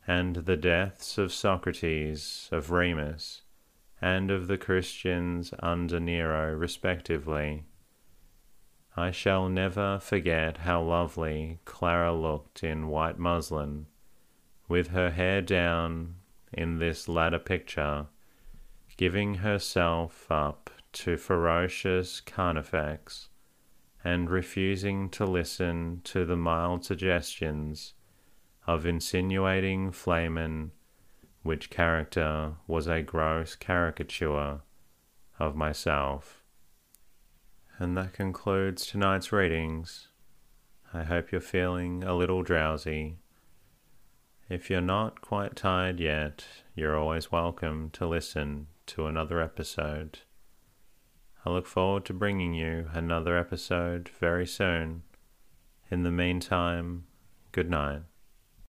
and 0.06 0.36
the 0.36 0.56
deaths 0.56 1.18
of 1.18 1.32
Socrates, 1.32 2.48
of 2.50 2.70
Remus, 2.70 3.42
and 4.00 4.30
of 4.30 4.46
the 4.46 4.58
Christians 4.58 5.52
under 5.60 5.98
Nero, 6.00 6.54
respectively. 6.54 7.64
I 8.96 9.10
shall 9.10 9.48
never 9.48 9.98
forget 10.00 10.58
how 10.58 10.82
lovely 10.82 11.60
Clara 11.64 12.12
looked 12.12 12.64
in 12.64 12.88
white 12.88 13.18
muslin, 13.18 13.86
with 14.68 14.88
her 14.88 15.10
hair 15.10 15.40
down 15.40 16.16
in 16.52 16.78
this 16.78 17.08
latter 17.08 17.38
picture, 17.38 18.06
giving 18.96 19.36
herself 19.36 20.26
up 20.30 20.70
to 20.98 21.16
ferocious 21.16 22.20
carnifex, 22.20 23.28
and 24.02 24.28
refusing 24.28 25.08
to 25.10 25.24
listen 25.24 26.00
to 26.02 26.24
the 26.24 26.36
mild 26.36 26.84
suggestions 26.84 27.94
of 28.66 28.84
insinuating 28.84 29.92
Flamen, 29.92 30.72
which 31.42 31.70
character 31.70 32.54
was 32.66 32.88
a 32.88 33.00
gross 33.02 33.54
caricature 33.54 34.60
of 35.38 35.54
myself. 35.54 36.42
And 37.78 37.96
that 37.96 38.12
concludes 38.12 38.84
tonight's 38.84 39.30
readings. 39.32 40.08
I 40.92 41.04
hope 41.04 41.30
you're 41.30 41.40
feeling 41.40 42.02
a 42.02 42.16
little 42.16 42.42
drowsy. 42.42 43.18
If 44.48 44.68
you're 44.68 44.80
not 44.80 45.20
quite 45.20 45.54
tired 45.54 46.00
yet, 46.00 46.44
you're 46.74 46.98
always 46.98 47.30
welcome 47.30 47.90
to 47.90 48.06
listen 48.06 48.66
to 48.86 49.06
another 49.06 49.40
episode. 49.40 50.20
I 51.48 51.50
look 51.50 51.66
forward 51.66 52.04
to 52.04 52.12
bringing 52.12 52.52
you 52.52 52.90
another 52.92 53.38
episode 53.38 54.10
very 54.20 54.46
soon. 54.46 55.02
In 55.90 56.02
the 56.02 56.10
meantime, 56.10 57.06
good 57.52 57.70
night. 57.70 58.02